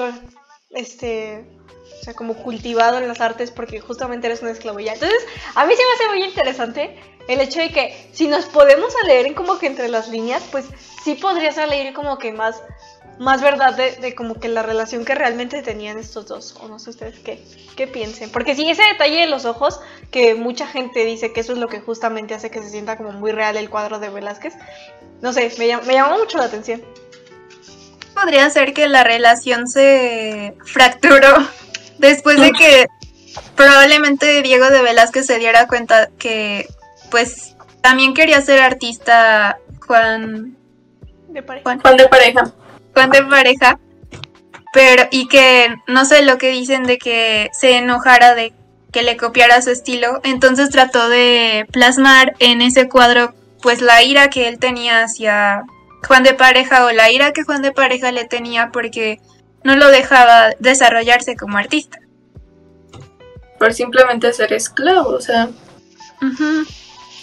este, 0.69 1.45
sea, 2.05 2.13
como 2.13 2.35
cultivado 2.35 2.97
en 2.97 3.07
las 3.07 3.21
artes 3.21 3.51
porque 3.51 3.79
justamente 3.79 4.27
eres 4.27 4.41
una 4.41 4.51
esclavo 4.51 4.79
ya. 4.79 4.93
Entonces, 4.93 5.25
a 5.55 5.65
mí 5.65 5.73
se 5.75 5.81
me 5.83 5.93
hace 5.93 6.15
muy 6.15 6.23
interesante 6.23 6.99
el 7.27 7.41
hecho 7.41 7.59
de 7.59 7.71
que 7.71 8.09
si 8.13 8.27
nos 8.27 8.45
podemos 8.45 8.93
leer 9.05 9.33
como 9.33 9.57
que 9.57 9.67
entre 9.67 9.87
las 9.87 10.09
líneas, 10.09 10.43
pues 10.51 10.65
sí 11.03 11.15
podrías 11.15 11.57
leer 11.57 11.93
como 11.93 12.17
que 12.17 12.31
más, 12.31 12.61
más 13.19 13.41
verdad 13.41 13.75
de, 13.75 14.15
como 14.15 14.35
que 14.35 14.47
la 14.47 14.63
relación 14.63 15.05
que 15.05 15.15
realmente 15.15 15.61
tenían 15.61 15.97
estos 15.97 16.27
dos. 16.27 16.55
O 16.61 16.67
no 16.67 16.79
sé 16.79 16.91
ustedes 16.91 17.19
qué, 17.19 17.43
qué 17.75 17.87
piensen. 17.87 18.29
Porque 18.29 18.55
sí, 18.55 18.69
ese 18.69 18.83
detalle 18.83 19.21
de 19.21 19.27
los 19.27 19.45
ojos, 19.45 19.79
que 20.11 20.35
mucha 20.35 20.67
gente 20.67 21.03
dice 21.05 21.33
que 21.33 21.41
eso 21.41 21.53
es 21.53 21.57
lo 21.57 21.67
que 21.67 21.79
justamente 21.79 22.35
hace 22.35 22.51
que 22.51 22.61
se 22.61 22.69
sienta 22.69 22.97
como 22.97 23.11
muy 23.11 23.31
real 23.31 23.57
el 23.57 23.69
cuadro 23.69 23.99
de 23.99 24.09
Velázquez, 24.09 24.53
no 25.21 25.33
sé, 25.33 25.51
me, 25.57 25.67
llamó 25.67 26.17
mucho 26.17 26.37
la 26.37 26.45
atención. 26.45 26.83
Podría 28.13 28.49
ser 28.49 28.73
que 28.73 28.87
la 28.87 29.03
relación 29.03 29.67
se 29.67 30.55
fracturó 30.63 31.33
después 31.99 32.39
de 32.39 32.51
que 32.51 32.87
probablemente 33.55 34.41
Diego 34.41 34.69
de 34.69 34.81
Velázquez 34.81 35.25
se 35.25 35.39
diera 35.39 35.67
cuenta 35.67 36.09
que 36.17 36.67
pues 37.11 37.55
también 37.81 38.13
quería 38.13 38.41
ser 38.41 38.59
artista 38.59 39.57
Juan 39.85 40.57
De 41.29 41.43
pareja. 41.43 41.63
Juan, 41.63 41.79
Juan 41.79 41.97
de 41.97 42.07
pareja. 42.07 42.51
Juan 42.93 43.09
de 43.11 43.23
pareja, 43.23 43.79
pero 44.73 45.03
y 45.11 45.27
que 45.27 45.75
no 45.87 46.05
sé 46.05 46.23
lo 46.23 46.37
que 46.37 46.49
dicen 46.49 46.83
de 46.83 46.97
que 46.97 47.49
se 47.53 47.77
enojara 47.77 48.35
de 48.35 48.53
que 48.91 49.03
le 49.03 49.17
copiara 49.17 49.61
su 49.61 49.69
estilo, 49.71 50.21
entonces 50.23 50.69
trató 50.69 51.09
de 51.09 51.67
plasmar 51.71 52.35
en 52.39 52.61
ese 52.61 52.87
cuadro 52.87 53.33
pues 53.61 53.81
la 53.81 54.03
ira 54.03 54.29
que 54.29 54.47
él 54.47 54.59
tenía 54.59 55.03
hacia 55.03 55.63
Juan 56.07 56.23
de 56.23 56.33
pareja 56.33 56.85
o 56.85 56.91
la 56.91 57.11
ira 57.11 57.33
que 57.33 57.43
Juan 57.43 57.61
de 57.61 57.71
pareja 57.71 58.11
le 58.11 58.25
tenía 58.25 58.69
porque 58.71 59.19
no 59.65 59.75
lo 59.75 59.87
dejaba 59.87 60.51
desarrollarse 60.59 61.35
como 61.35 61.57
artista. 61.57 61.97
Por 63.57 63.73
simplemente 63.73 64.31
ser 64.31 64.53
esclavo. 64.53 65.09
O 65.09 65.19
sea, 65.19 65.49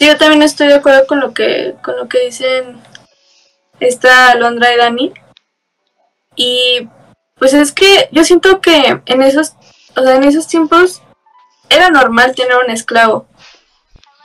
yo 0.01 0.17
también 0.19 0.43
estoy 0.43 0.67
de 0.67 0.75
acuerdo 0.75 1.07
con 1.07 1.21
lo 1.21 1.33
que, 1.33 1.77
con 1.85 1.97
lo 1.97 2.09
que 2.09 2.25
dicen 2.25 2.83
esta 3.79 4.33
Alondra 4.33 4.75
y 4.75 4.77
Dani. 4.77 5.13
Y 6.35 6.89
pues 7.37 7.55
es 7.55 7.71
que 7.71 8.09
yo 8.11 8.25
siento 8.25 8.61
que 8.61 9.01
en 9.07 9.23
esos, 9.23 9.53
o 9.95 10.03
sea, 10.03 10.17
en 10.17 10.25
esos 10.25 10.49
tiempos 10.49 11.01
era 11.71 11.91
normal 11.91 12.35
tener 12.35 12.57
un 12.57 12.73
esclavo. 12.73 13.29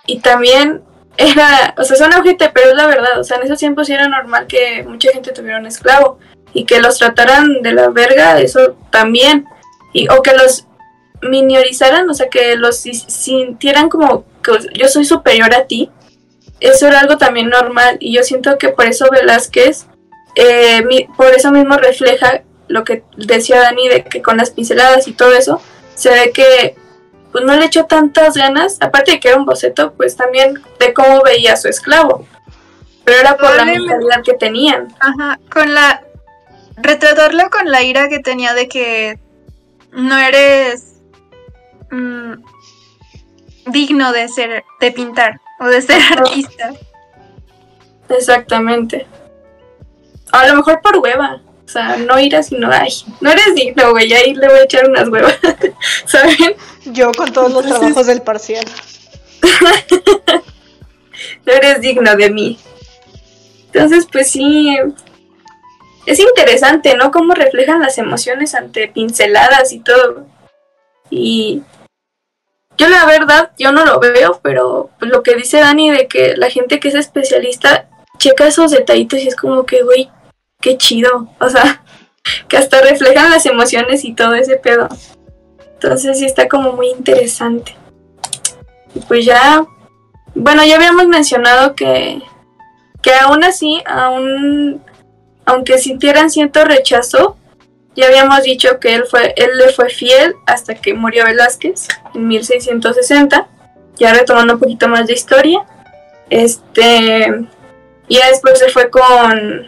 Y 0.08 0.22
también 0.22 0.84
era, 1.18 1.76
o 1.78 1.84
sea, 1.84 1.96
suena 1.96 2.18
ojete, 2.18 2.50
pero 2.50 2.72
es 2.72 2.76
la 2.76 2.88
verdad. 2.88 3.20
O 3.20 3.24
sea, 3.24 3.38
en 3.38 3.44
esos 3.44 3.60
tiempos 3.60 3.86
sí 3.86 3.94
era 3.94 4.08
normal 4.08 4.48
que 4.48 4.84
mucha 4.88 5.12
gente 5.12 5.34
tuviera 5.34 5.60
un 5.60 5.68
esclavo. 5.68 6.18
Y 6.54 6.66
que 6.66 6.80
los 6.82 6.98
trataran 6.98 7.62
de 7.62 7.74
la 7.74 7.90
verga, 7.90 8.40
eso 8.40 8.76
también. 8.90 9.46
Y, 9.94 10.08
o 10.10 10.22
que 10.22 10.34
los 10.34 10.66
minorizaran, 11.22 12.10
o 12.10 12.14
sea, 12.14 12.30
que 12.30 12.56
los 12.56 12.78
si- 12.78 12.94
sintieran 12.94 13.90
como 13.90 14.26
que 14.44 14.52
yo 14.74 14.88
soy 14.88 15.06
superior 15.06 15.54
a 15.54 15.66
ti. 15.66 15.92
Eso 16.60 16.88
era 16.88 17.00
algo 17.00 17.18
también 17.18 17.50
normal. 17.50 17.98
Y 18.00 18.14
yo 18.14 18.24
siento 18.24 18.58
que 18.58 18.70
por 18.70 18.86
eso 18.86 19.08
Velázquez, 19.12 19.88
eh, 20.36 20.84
mi- 20.84 21.08
por 21.16 21.28
eso 21.34 21.52
mismo 21.52 21.78
refleja 21.78 22.44
lo 22.68 22.84
que 22.84 23.04
decía 23.16 23.62
Dani, 23.62 23.88
de 23.88 24.04
que 24.04 24.22
con 24.22 24.38
las 24.38 24.52
pinceladas 24.52 25.08
y 25.08 25.14
todo 25.14 25.34
eso, 25.34 25.62
se 25.96 26.10
ve 26.10 26.32
que 26.32 26.76
pues 27.32 27.44
no 27.46 27.56
le 27.56 27.66
echó 27.66 27.86
tantas 27.86 28.36
ganas, 28.36 28.78
aparte 28.82 29.12
de 29.12 29.20
que 29.20 29.28
era 29.30 29.38
un 29.38 29.46
boceto, 29.46 29.94
pues 29.94 30.16
también 30.16 30.62
de 30.80 30.94
cómo 30.94 31.22
veía 31.24 31.54
a 31.54 31.58
su 31.58 31.68
esclavo. 31.68 32.26
Pero 33.04 33.20
era 33.20 33.38
por 33.38 33.56
la 33.56 33.64
mentalidad 33.66 34.22
que 34.24 34.34
tenían. 34.34 34.88
Ajá, 35.00 35.40
con 35.52 35.74
la 35.74 36.02
retratarlo 36.78 37.50
con 37.50 37.70
la 37.72 37.82
ira 37.84 38.08
que 38.10 38.20
tenía 38.20 38.54
de 38.54 38.68
que 38.68 39.20
no 39.92 40.18
eres 40.18 40.96
mm, 41.92 42.34
digno 43.68 44.12
de 44.12 44.28
ser 44.30 44.64
de 44.80 44.92
pintar 44.92 45.42
o 45.60 45.66
de 45.68 45.82
ser 45.82 46.02
artista. 46.18 46.74
Exactamente. 48.10 49.08
A 50.32 50.48
lo 50.48 50.56
mejor 50.56 50.82
por 50.82 50.98
hueva. 50.98 51.42
O 51.66 51.70
sea, 51.70 51.98
no 51.98 52.18
ir 52.18 52.34
así, 52.34 52.56
no, 52.56 52.72
ay, 52.72 52.90
no 53.20 53.30
eres 53.30 53.54
digno, 53.54 53.92
güey, 53.92 54.14
ahí 54.14 54.34
le 54.34 54.48
voy 54.48 54.60
a 54.60 54.64
echar 54.64 54.88
unas 54.90 55.10
huevas, 55.10 55.38
¿saben? 56.06 56.56
Yo 56.86 57.12
con 57.12 57.34
todos 57.34 57.52
los 57.52 57.64
Entonces- 57.66 57.80
trabajos 57.82 58.08
del 58.08 58.22
parcial. 58.22 58.66
No 61.46 61.54
eres 61.54 61.82
digno 61.82 62.16
de 62.16 62.30
mí. 62.30 62.60
Entonces, 63.74 64.08
pues 64.12 64.30
sí, 64.30 64.78
es 66.08 66.20
interesante, 66.20 66.96
¿no? 66.96 67.12
Cómo 67.12 67.34
reflejan 67.34 67.82
las 67.82 67.98
emociones 67.98 68.56
ante 68.56 68.88
pinceladas 68.88 69.74
y 69.74 69.80
todo. 69.80 70.26
Y 71.10 71.62
yo 72.78 72.88
la 72.88 73.06
verdad, 73.06 73.52
yo 73.60 73.74
no 73.74 73.86
lo 73.86 74.00
veo, 74.00 74.40
pero 74.42 74.90
pues, 75.00 75.12
lo 75.12 75.22
que 75.22 75.36
dice 75.36 75.60
Dani 75.60 75.92
de 75.92 76.08
que 76.08 76.38
la 76.38 76.50
gente 76.50 76.80
que 76.80 76.88
es 76.88 76.96
especialista 76.96 77.90
checa 78.18 78.48
esos 78.48 78.72
detallitos 78.72 79.20
y 79.20 79.28
es 79.28 79.36
como 79.36 79.66
que, 79.66 79.84
güey, 79.84 80.10
qué 80.62 80.78
chido. 80.78 81.28
O 81.42 81.50
sea, 81.50 81.84
que 82.48 82.56
hasta 82.56 82.80
reflejan 82.82 83.30
las 83.30 83.46
emociones 83.46 84.06
y 84.06 84.14
todo 84.14 84.34
ese 84.36 84.56
pedo. 84.56 84.88
Entonces 85.74 86.20
sí 86.20 86.26
está 86.26 86.48
como 86.48 86.72
muy 86.72 86.88
interesante. 86.88 87.76
Y 88.96 89.00
pues 89.02 89.26
ya, 89.26 89.66
bueno, 90.36 90.64
ya 90.64 90.78
habíamos 90.78 91.08
mencionado 91.08 91.76
que, 91.76 92.22
que 93.02 93.14
aún 93.14 93.44
así, 93.44 93.84
aún, 93.86 94.82
aunque 95.48 95.80
sintieran 95.80 96.30
cierto 96.30 96.64
rechazo, 96.64 97.38
ya 97.96 98.06
habíamos 98.06 98.44
dicho 98.44 98.80
que 98.80 98.94
él, 98.94 99.06
fue, 99.10 99.34
él 99.36 99.50
le 99.58 99.70
fue 99.70 99.90
fiel 99.90 100.36
hasta 100.46 100.76
que 100.76 100.94
murió 100.94 101.26
Velázquez 101.26 101.88
en 102.14 102.28
1660, 102.28 103.48
ya 103.98 104.14
retomando 104.14 104.54
un 104.54 104.60
poquito 104.60 104.88
más 104.88 105.08
de 105.08 105.14
historia. 105.14 105.66
Este, 106.30 107.48
y 108.08 108.16
ya 108.18 108.30
después 108.30 108.60
se 108.60 108.70
fue 108.70 108.92
con, 108.92 109.68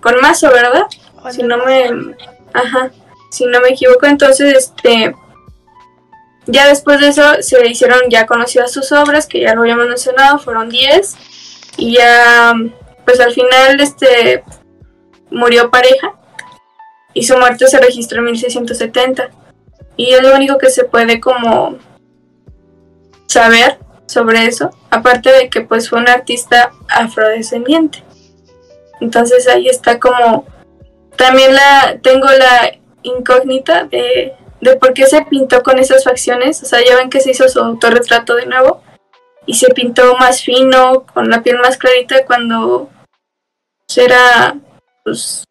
con 0.00 0.20
Mazo, 0.20 0.48
¿verdad? 0.52 0.86
si 1.30 1.42
no 1.42 1.58
me 1.58 2.14
ajá 2.52 2.90
si 3.30 3.44
no 3.44 3.60
me 3.60 3.68
equivoco 3.70 4.06
entonces 4.06 4.56
este 4.56 5.14
ya 6.46 6.66
después 6.66 7.00
de 7.00 7.08
eso 7.08 7.22
se 7.40 7.66
hicieron 7.68 8.00
ya 8.08 8.26
conocidas 8.26 8.72
sus 8.72 8.90
obras 8.92 9.26
que 9.26 9.40
ya 9.40 9.54
lo 9.54 9.60
habíamos 9.60 9.86
mencionado 9.86 10.38
fueron 10.38 10.68
10 10.70 11.16
y 11.76 11.96
ya 11.96 12.54
pues 13.04 13.20
al 13.20 13.32
final 13.32 13.80
este 13.80 14.42
murió 15.30 15.70
pareja 15.70 16.14
y 17.14 17.24
su 17.24 17.36
muerte 17.36 17.66
se 17.66 17.80
registró 17.80 18.18
en 18.18 18.26
1670 18.26 19.30
y 19.96 20.12
es 20.12 20.22
lo 20.22 20.34
único 20.34 20.58
que 20.58 20.70
se 20.70 20.84
puede 20.84 21.20
como 21.20 21.76
saber 23.26 23.78
sobre 24.06 24.46
eso 24.46 24.70
aparte 24.90 25.30
de 25.30 25.48
que 25.48 25.60
pues 25.60 25.88
fue 25.88 25.98
un 25.98 26.08
artista 26.08 26.72
afrodescendiente 26.88 28.02
entonces 29.00 29.48
ahí 29.48 29.68
está 29.68 29.98
como 29.98 30.46
también 31.16 31.54
la 31.54 31.98
tengo 32.02 32.26
la 32.26 32.78
incógnita 33.02 33.84
de, 33.84 34.34
de 34.60 34.76
por 34.76 34.94
qué 34.94 35.06
se 35.06 35.22
pintó 35.22 35.62
con 35.62 35.78
esas 35.78 36.04
facciones. 36.04 36.62
O 36.62 36.66
sea, 36.66 36.80
ya 36.84 36.96
ven 36.96 37.10
que 37.10 37.20
se 37.20 37.30
hizo 37.30 37.48
su 37.48 37.60
autorretrato 37.60 38.34
de 38.36 38.46
nuevo 38.46 38.82
y 39.46 39.54
se 39.54 39.68
pintó 39.74 40.16
más 40.16 40.42
fino, 40.42 41.04
con 41.12 41.28
la 41.28 41.42
piel 41.42 41.58
más 41.58 41.76
clarita 41.76 42.24
cuando 42.24 42.88
era 43.96 44.56
pues 45.04 45.44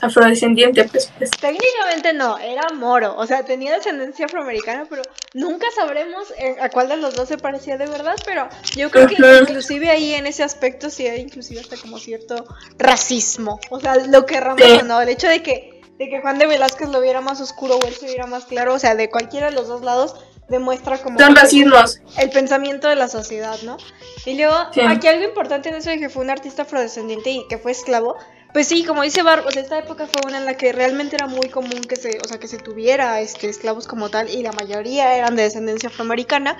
afrodescendiente, 0.00 0.84
pues, 0.84 1.10
pues. 1.16 1.30
Técnicamente 1.30 2.12
no, 2.12 2.36
era 2.38 2.68
moro, 2.74 3.16
o 3.16 3.26
sea, 3.26 3.44
tenía 3.44 3.74
descendencia 3.74 4.26
afroamericana, 4.26 4.86
pero 4.90 5.00
nunca 5.32 5.66
sabremos 5.74 6.30
eh, 6.36 6.56
a 6.60 6.68
cuál 6.68 6.88
de 6.88 6.98
los 6.98 7.14
dos 7.14 7.28
se 7.28 7.38
parecía 7.38 7.78
de 7.78 7.86
verdad, 7.86 8.14
pero 8.26 8.46
yo 8.76 8.90
creo 8.90 9.06
que 9.08 9.14
inclusive 9.40 9.88
ahí 9.88 10.12
en 10.12 10.26
ese 10.26 10.42
aspecto 10.42 10.90
sí 10.90 11.06
hay 11.06 11.20
inclusive 11.22 11.60
hasta 11.60 11.78
como 11.78 11.98
cierto 11.98 12.44
racismo, 12.76 13.58
o 13.70 13.80
sea, 13.80 13.96
lo 13.96 14.26
que 14.26 14.38
Ramos 14.38 14.60
Sí. 14.62 14.80
no, 14.84 15.00
el 15.00 15.08
hecho 15.08 15.28
de 15.28 15.42
que, 15.42 15.80
de 15.98 16.08
que 16.10 16.20
Juan 16.20 16.38
de 16.38 16.46
Velázquez 16.46 16.90
lo 16.90 17.00
viera 17.00 17.22
más 17.22 17.40
oscuro 17.40 17.76
o 17.76 17.86
él 17.86 17.94
se 17.94 18.04
viera 18.06 18.26
más 18.26 18.44
claro, 18.44 18.74
o 18.74 18.78
sea, 18.78 18.94
de 18.96 19.08
cualquiera 19.08 19.46
de 19.46 19.52
los 19.52 19.66
dos 19.66 19.80
lados 19.80 20.14
demuestra 20.50 20.98
como 20.98 21.18
Son 21.18 21.34
racismos. 21.34 22.00
el 22.18 22.28
pensamiento 22.30 22.86
de 22.88 22.96
la 22.96 23.08
sociedad, 23.08 23.58
¿no? 23.62 23.78
Y 24.26 24.36
luego, 24.36 24.54
Sí. 24.72 24.80
aquí 24.82 25.08
algo 25.08 25.24
importante 25.24 25.70
en 25.70 25.76
eso 25.76 25.88
de 25.90 25.98
que 25.98 26.10
fue 26.10 26.22
un 26.22 26.30
artista 26.30 26.62
afrodescendiente 26.62 27.30
y 27.30 27.48
que 27.48 27.56
fue 27.58 27.72
esclavo, 27.72 28.16
pues 28.56 28.68
sí, 28.68 28.84
como 28.84 29.02
dice 29.02 29.22
Bar, 29.22 29.44
o 29.46 29.50
sea, 29.50 29.60
esta 29.60 29.78
época 29.78 30.06
fue 30.06 30.22
una 30.26 30.38
en 30.38 30.46
la 30.46 30.56
que 30.56 30.72
realmente 30.72 31.14
era 31.14 31.26
muy 31.26 31.50
común 31.50 31.82
que 31.82 31.94
se, 31.94 32.20
o 32.24 32.26
sea, 32.26 32.38
que 32.38 32.48
se 32.48 32.56
tuviera 32.56 33.20
este, 33.20 33.50
esclavos 33.50 33.86
como 33.86 34.08
tal 34.08 34.30
y 34.30 34.42
la 34.42 34.50
mayoría 34.52 35.14
eran 35.14 35.36
de 35.36 35.42
descendencia 35.42 35.90
afroamericana. 35.90 36.56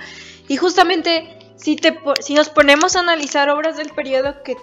Y 0.47 0.57
justamente, 0.57 1.27
si, 1.55 1.75
te, 1.75 1.97
si 2.19 2.35
nos 2.35 2.49
ponemos 2.49 2.95
a 2.95 2.99
analizar 2.99 3.49
obras 3.49 3.77
del 3.77 3.89
periodo 3.89 4.43
que 4.43 4.55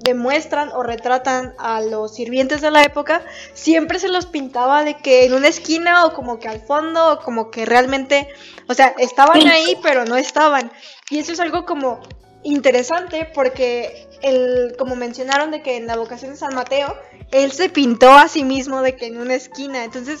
demuestran 0.00 0.68
o 0.72 0.82
retratan 0.82 1.54
a 1.58 1.80
los 1.80 2.14
sirvientes 2.14 2.60
de 2.60 2.70
la 2.70 2.82
época, 2.82 3.24
siempre 3.54 3.98
se 3.98 4.10
los 4.10 4.26
pintaba 4.26 4.84
de 4.84 4.98
que 4.98 5.24
en 5.24 5.32
una 5.32 5.48
esquina 5.48 6.04
o 6.04 6.12
como 6.12 6.38
que 6.40 6.48
al 6.48 6.60
fondo 6.60 7.14
o 7.14 7.20
como 7.20 7.50
que 7.50 7.64
realmente, 7.64 8.28
o 8.68 8.74
sea, 8.74 8.94
estaban 8.98 9.48
ahí 9.48 9.78
pero 9.82 10.04
no 10.04 10.18
estaban. 10.18 10.70
Y 11.08 11.20
eso 11.20 11.32
es 11.32 11.40
algo 11.40 11.64
como 11.64 12.00
interesante 12.42 13.30
porque 13.34 14.09
el, 14.22 14.74
como 14.78 14.96
mencionaron 14.96 15.50
de 15.50 15.62
que 15.62 15.76
en 15.76 15.86
la 15.86 15.96
vocación 15.96 16.32
de 16.32 16.36
San 16.36 16.54
Mateo, 16.54 16.96
él 17.30 17.52
se 17.52 17.68
pintó 17.68 18.10
a 18.12 18.28
sí 18.28 18.44
mismo 18.44 18.82
de 18.82 18.96
que 18.96 19.06
en 19.06 19.20
una 19.20 19.34
esquina, 19.34 19.84
entonces 19.84 20.20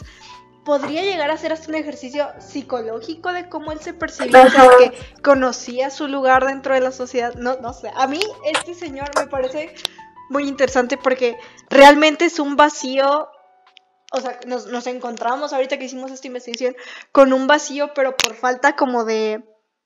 podría 0.64 1.02
llegar 1.02 1.30
a 1.30 1.36
ser 1.36 1.52
hasta 1.52 1.68
un 1.68 1.74
ejercicio 1.74 2.28
psicológico 2.38 3.32
de 3.32 3.48
cómo 3.48 3.72
él 3.72 3.80
se 3.80 3.94
percibía, 3.94 4.44
o 4.44 4.50
sea, 4.50 4.68
que 4.78 4.92
conocía 5.22 5.90
su 5.90 6.06
lugar 6.06 6.46
dentro 6.46 6.74
de 6.74 6.80
la 6.80 6.92
sociedad. 6.92 7.34
No, 7.34 7.56
no 7.60 7.72
sé. 7.72 7.90
A 7.94 8.06
mí 8.06 8.20
este 8.44 8.74
señor 8.74 9.10
me 9.16 9.26
parece 9.26 9.74
muy 10.28 10.46
interesante 10.46 10.96
porque 10.96 11.38
realmente 11.68 12.26
es 12.26 12.38
un 12.38 12.56
vacío. 12.56 13.28
O 14.12 14.20
sea, 14.20 14.38
nos, 14.46 14.66
nos 14.66 14.86
encontramos 14.86 15.52
ahorita 15.52 15.78
que 15.78 15.84
hicimos 15.84 16.10
esta 16.10 16.26
investigación 16.26 16.76
con 17.12 17.32
un 17.32 17.46
vacío, 17.46 17.92
pero 17.94 18.16
por 18.16 18.34
falta 18.34 18.74
como 18.74 19.04
de, 19.04 19.42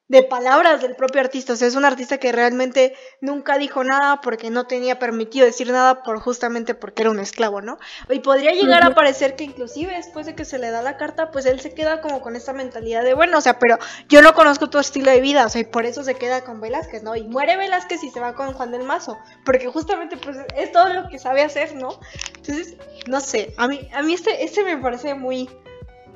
de 0.09 0.23
palabras 0.23 0.83
del 0.83 0.97
propio 0.97 1.21
artista. 1.21 1.55
O 1.55 1.57
sea, 1.57 1.67
es 1.67 1.77
un 1.77 1.85
artista 1.85 2.19
que 2.19 2.31
realmente 2.31 2.95
nunca 3.21 3.57
dijo 3.57 3.85
nada 3.85 4.21
porque 4.21 4.51
no 4.51 4.67
tenía 4.67 4.99
permitido 4.99 5.47
decir 5.47 5.71
nada 5.71 6.03
por 6.03 6.21
justamente 6.21 6.75
porque 6.75 7.03
era 7.03 7.11
un 7.11 7.21
esclavo, 7.21 7.63
¿no? 7.63 7.79
Y 8.11 8.21
podría 8.21 8.53
llegar 8.53 8.85
a 8.85 8.95
parecer 8.95 9.35
que 9.35 9.45
inclusive 9.45 9.95
después 9.95 10.27
de 10.27 10.35
que 10.35 10.45
se 10.45 10.59
le 10.59 10.71
da 10.71 10.83
la 10.83 10.99
carta, 10.99 11.31
pues 11.31 11.47
él 11.47 11.61
se 11.61 11.73
queda 11.73 12.03
como 12.03 12.21
con 12.21 12.37
esta 12.37 12.53
mentalidad 12.53 13.03
de, 13.03 13.15
bueno, 13.15 13.39
o 13.39 13.41
sea, 13.41 13.59
pero 13.59 13.79
yo 14.09 14.21
no 14.21 14.35
conozco 14.35 14.69
tu 14.69 14.79
estilo 14.79 15.11
de 15.11 15.21
vida, 15.21 15.47
o 15.47 15.49
sea, 15.49 15.63
y 15.63 15.65
por 15.65 15.87
eso 15.87 16.05
se 16.05 16.15
queda 16.15 16.45
con 16.45 16.61
Velázquez, 16.61 17.03
¿no? 17.03 17.17
Y 17.17 17.23
muere 17.23 17.57
Velázquez 17.57 18.05
y 18.05 18.11
se 18.11 18.21
va 18.21 18.35
con 18.35 18.53
Juan 18.53 18.73
del 18.73 18.85
Mazo, 18.85 19.19
porque 19.45 19.69
justamente 19.69 20.17
pues 20.19 20.37
es 20.57 20.73
todo 20.73 20.93
lo 20.93 21.09
que 21.09 21.19
sabe 21.19 21.43
hacer, 21.43 21.75
¿no? 21.75 21.99
Entonces, 22.37 22.77
no 23.07 23.21
sé, 23.21 23.55
a 23.57 23.69
mí, 23.69 23.89
a 23.95 24.03
mí 24.03 24.15
este, 24.15 24.45
este 24.45 24.65
me 24.65 24.77
parece 24.77 25.15
muy, 25.15 25.49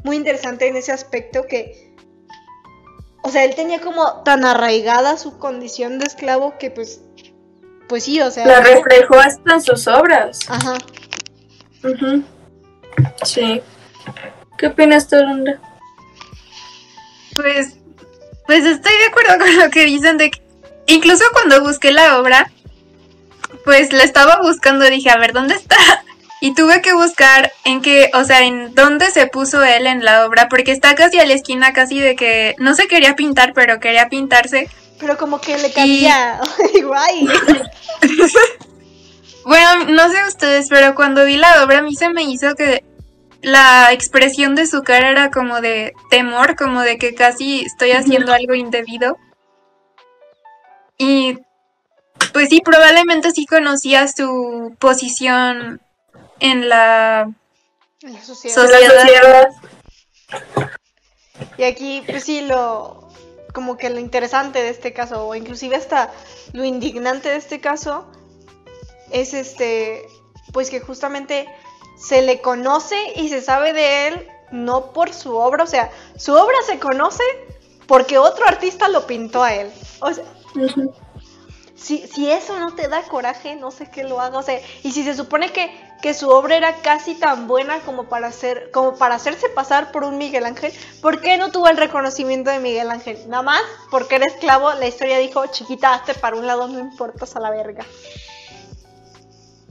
muy 0.05 0.17
interesante 0.17 0.67
en 0.69 0.77
ese 0.77 0.93
aspecto 0.93 1.47
que 1.47 1.89
o 3.23 3.31
sea, 3.31 3.45
él 3.45 3.55
tenía 3.55 3.81
como 3.81 4.23
tan 4.23 4.45
arraigada 4.45 5.17
su 5.19 5.39
condición 5.39 5.99
de 5.99 6.07
esclavo 6.07 6.57
que 6.59 6.71
pues, 6.71 7.03
pues 7.89 8.05
sí, 8.05 8.21
o 8.21 8.31
sea... 8.31 8.47
La 8.47 8.61
reflejó 8.61 9.19
hasta 9.19 9.55
en 9.55 9.63
sus 9.63 9.87
obras. 9.87 10.41
Ajá. 10.49 10.79
Sí. 13.25 13.61
¿Qué 14.57 14.67
opinas 14.67 15.09
tú, 15.09 15.17
Londra? 15.17 15.61
Pues, 17.35 17.77
pues 18.47 18.65
estoy 18.65 18.93
de 18.99 19.07
acuerdo 19.07 19.39
con 19.39 19.59
lo 19.59 19.71
que 19.71 19.85
dicen 19.85 20.19
de 20.19 20.31
que 20.31 20.43
incluso 20.87 21.25
cuando 21.33 21.63
busqué 21.63 21.93
la 21.93 22.19
obra, 22.19 22.51
pues 23.65 23.93
la 23.93 24.03
estaba 24.03 24.41
buscando, 24.41 24.85
dije, 24.87 25.11
a 25.11 25.19
ver, 25.19 25.33
¿dónde 25.33 25.55
está? 25.55 25.77
Y 26.41 26.55
tuve 26.55 26.81
que 26.83 26.93
buscar 26.95 27.53
en 27.65 27.83
qué, 27.83 28.11
o 28.15 28.25
sea, 28.25 28.43
en 28.45 28.75
dónde 28.75 29.11
se 29.11 29.27
puso 29.27 29.63
él 29.65 29.87
en 29.87 30.05
la 30.05 30.25
obra, 30.25 30.49
porque 30.49 30.71
está 30.71 30.95
casi 30.95 31.19
a 31.19 31.27
la 31.27 31.35
esquina 31.35 31.73
casi 31.73 31.99
de 31.99 32.15
que 32.15 32.55
no 32.59 32.75
se 32.75 32.87
quería 32.87 33.17
pintar, 33.17 33.53
pero 33.55 33.81
quería 33.81 34.09
pintarse. 34.09 34.71
Pero 35.01 35.17
como 35.17 35.41
que 35.41 35.59
le 35.59 35.73
caía 35.73 36.41
igual. 36.75 37.33
bueno, 39.45 39.85
no 39.87 40.11
sé 40.11 40.25
ustedes, 40.29 40.69
pero 40.69 40.95
cuando 40.95 41.25
vi 41.25 41.37
la 41.37 41.65
obra 41.65 41.79
a 41.79 41.83
mí 41.83 41.97
se 41.97 42.09
me 42.09 42.23
hizo 42.23 42.55
que 42.55 42.85
la 43.43 43.93
expresión 43.93 44.55
de 44.55 44.67
su 44.67 44.83
cara 44.83 45.11
era 45.11 45.31
como 45.31 45.61
de 45.61 45.93
temor, 46.11 46.57
como 46.57 46.83
de 46.83 46.99
que 46.99 47.15
casi 47.15 47.63
estoy 47.63 47.93
haciendo 47.93 48.33
algo 48.33 48.55
indebido. 48.55 49.17
Y 50.99 51.39
pues 52.33 52.49
sí, 52.49 52.61
probablemente 52.65 53.31
sí 53.31 53.47
conocía 53.47 54.09
su 54.09 54.75
posición 54.79 55.81
en 56.41 56.69
la, 56.69 57.31
sociedad. 58.23 59.49
Y 61.57 61.65
aquí, 61.65 62.03
pues 62.07 62.25
sí, 62.25 62.43
lo 62.43 63.09
como 63.53 63.77
que 63.77 63.91
lo 63.91 63.99
interesante 63.99 64.61
de 64.61 64.69
este 64.69 64.93
caso, 64.93 65.27
o 65.27 65.35
inclusive 65.35 65.75
hasta 65.75 66.13
lo 66.53 66.65
indignante 66.65 67.29
de 67.29 67.37
este 67.37 67.61
caso, 67.61 68.07
es 69.11 69.35
este, 69.35 70.07
pues 70.53 70.71
que 70.71 70.81
justamente 70.81 71.49
se 71.99 72.23
le 72.23 72.41
conoce 72.41 72.97
y 73.17 73.29
se 73.29 73.41
sabe 73.41 73.73
de 73.73 74.09
él 74.09 74.29
no 74.53 74.93
por 74.93 75.13
su 75.13 75.37
obra, 75.37 75.65
o 75.65 75.67
sea, 75.67 75.91
su 76.17 76.35
obra 76.35 76.57
se 76.67 76.79
conoce 76.79 77.23
porque 77.87 78.19
otro 78.19 78.47
artista 78.47 78.89
lo 78.89 79.07
pintó 79.07 79.43
a 79.43 79.55
él. 79.55 79.73
O 80.01 80.13
sea, 80.13 80.25
si, 81.79 82.07
si 82.07 82.31
eso 82.31 82.59
no 82.59 82.75
te 82.75 82.89
da 82.89 83.03
coraje, 83.03 83.57
no 83.57 83.71
sé 83.71 83.91
qué 83.91 84.05
lo 84.05 84.21
haga. 84.21 84.39
O 84.39 84.43
sea, 84.43 84.61
y 84.83 84.93
si 84.93 85.05
se 85.05 85.15
supone 85.15 85.51
que 85.53 85.71
que 86.01 86.15
su 86.15 86.29
obra 86.29 86.57
era 86.57 86.77
casi 86.77 87.15
tan 87.15 87.49
buena 87.49 87.81
como 87.81 88.05
para, 88.05 88.29
hacer, 88.29 88.71
como 88.73 88.97
para 88.97 89.17
hacerse 89.17 89.49
pasar 89.49 89.91
por 89.91 90.05
un 90.05 90.17
Miguel 90.17 90.45
Ángel, 90.47 90.73
¿por 91.03 91.21
qué 91.21 91.37
no 91.37 91.51
tuvo 91.51 91.69
el 91.69 91.77
reconocimiento 91.77 92.51
de 92.51 92.61
Miguel 92.61 92.91
Ángel? 92.91 93.19
Nada 93.29 93.43
más 93.43 93.61
porque 93.91 94.17
era 94.17 94.27
esclavo, 94.27 94.73
la 94.75 94.87
historia 94.87 95.19
dijo, 95.19 95.45
chiquita, 95.47 95.95
hazte 95.95 96.15
para 96.15 96.37
un 96.37 96.47
lado, 96.47 96.69
no 96.69 96.79
importas 96.79 97.35
a 97.35 97.41
la 97.41 97.51
verga. 97.51 97.85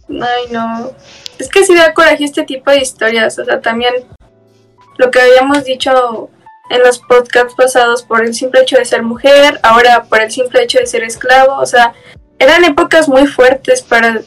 Ay, 0.10 0.52
no. 0.52 0.92
Es 1.38 1.50
que 1.50 1.66
sí 1.66 1.76
da 1.76 1.94
coraje 1.94 2.26
este 2.26 2.44
tipo 2.44 2.72
de 2.72 2.80
historias, 2.80 3.40
o 3.40 3.46
sea, 3.46 3.62
también 3.62 3.94
lo 4.98 5.12
que 5.12 5.22
habíamos 5.22 5.64
dicho 5.64 6.30
en 6.70 6.84
los 6.84 7.00
podcasts 7.00 7.54
pasados 7.56 8.04
por 8.04 8.24
el 8.24 8.34
simple 8.34 8.62
hecho 8.62 8.78
de 8.78 8.86
ser 8.86 9.04
mujer, 9.04 9.60
ahora 9.64 10.04
por 10.04 10.22
el 10.22 10.32
simple 10.32 10.64
hecho 10.64 10.80
de 10.80 10.88
ser 10.88 11.04
esclavo, 11.04 11.58
o 11.58 11.66
sea, 11.66 11.94
eran 12.40 12.64
épocas 12.66 13.08
muy 13.08 13.28
fuertes 13.28 13.82
para 13.82 14.22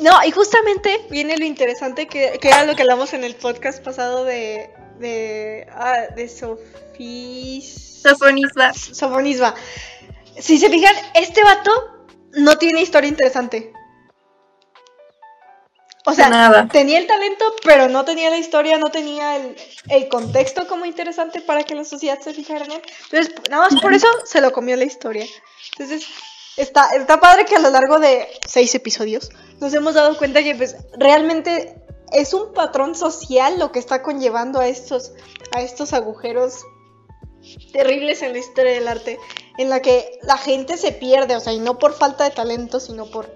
no, 0.00 0.12
y 0.24 0.30
justamente 0.30 1.06
viene 1.10 1.36
lo 1.36 1.44
interesante 1.44 2.06
que, 2.06 2.38
que 2.40 2.48
era 2.48 2.64
lo 2.64 2.76
que 2.76 2.82
hablamos 2.82 3.14
en 3.14 3.24
el 3.24 3.34
podcast 3.34 3.82
pasado 3.82 4.24
de. 4.24 4.70
de. 5.00 5.66
Ah, 5.72 6.06
de 6.14 6.28
Sofís. 6.28 8.00
Sofonisba. 8.02 8.72
Sofonisba. 8.74 9.54
Si 10.38 10.58
se 10.58 10.70
fijan, 10.70 10.94
este 11.14 11.42
vato 11.42 11.72
no 12.34 12.56
tiene 12.58 12.80
historia 12.80 13.08
interesante. 13.08 13.72
O 16.08 16.14
sea, 16.14 16.30
Nada. 16.30 16.68
tenía 16.68 16.98
el 16.98 17.06
talento, 17.06 17.44
pero 17.64 17.88
no 17.88 18.02
tenía 18.06 18.30
la 18.30 18.38
historia, 18.38 18.78
no 18.78 18.90
tenía 18.90 19.36
el, 19.36 19.54
el, 19.90 20.08
contexto 20.08 20.66
como 20.66 20.86
interesante 20.86 21.42
para 21.42 21.64
que 21.64 21.74
la 21.74 21.84
sociedad 21.84 22.18
se 22.18 22.32
fijara 22.32 22.64
en 22.64 22.72
él. 22.72 22.82
Entonces, 23.10 23.34
nada 23.50 23.68
más 23.68 23.78
por 23.82 23.92
eso 23.92 24.06
se 24.24 24.40
lo 24.40 24.50
comió 24.50 24.74
la 24.76 24.84
historia. 24.84 25.26
Entonces, 25.72 26.08
está, 26.56 26.88
está 26.96 27.20
padre 27.20 27.44
que 27.44 27.56
a 27.56 27.58
lo 27.58 27.68
largo 27.68 27.98
de 27.98 28.26
seis 28.46 28.74
episodios 28.74 29.28
nos 29.60 29.74
hemos 29.74 29.92
dado 29.92 30.16
cuenta 30.16 30.42
que 30.42 30.54
pues 30.54 30.76
realmente 30.96 31.74
es 32.10 32.32
un 32.32 32.54
patrón 32.54 32.94
social 32.94 33.58
lo 33.58 33.70
que 33.70 33.78
está 33.78 34.02
conllevando 34.02 34.60
a 34.60 34.66
estos, 34.66 35.12
a 35.54 35.60
estos 35.60 35.92
agujeros 35.92 36.64
terribles 37.72 38.22
en 38.22 38.32
la 38.32 38.38
historia 38.38 38.72
del 38.72 38.88
arte, 38.88 39.18
en 39.58 39.68
la 39.68 39.80
que 39.82 40.18
la 40.22 40.38
gente 40.38 40.78
se 40.78 40.92
pierde, 40.92 41.36
o 41.36 41.40
sea, 41.40 41.52
y 41.52 41.60
no 41.60 41.78
por 41.78 41.92
falta 41.92 42.24
de 42.24 42.30
talento, 42.30 42.80
sino 42.80 43.04
por 43.10 43.30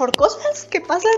por 0.00 0.16
cosas 0.16 0.66
que 0.70 0.80
pasan. 0.80 1.12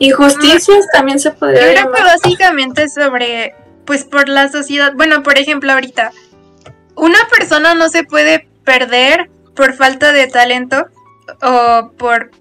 Injusticias 0.00 0.88
también 0.92 1.20
se 1.20 1.30
podría 1.30 1.60
Yo 1.60 1.72
creo 1.74 1.92
que 1.92 2.02
básicamente 2.02 2.88
sobre, 2.88 3.54
pues 3.84 4.02
por 4.04 4.28
la 4.28 4.50
sociedad, 4.50 4.92
bueno, 4.96 5.22
por 5.22 5.38
ejemplo, 5.38 5.72
ahorita, 5.72 6.10
una 6.96 7.20
persona 7.28 7.76
no 7.76 7.88
se 7.88 8.02
puede 8.02 8.48
perder 8.64 9.30
por 9.54 9.74
falta 9.74 10.10
de 10.10 10.26
talento 10.26 10.86
o 11.40 11.92
por, 11.96 12.32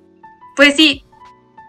pues 0.56 0.76
sí, 0.76 1.06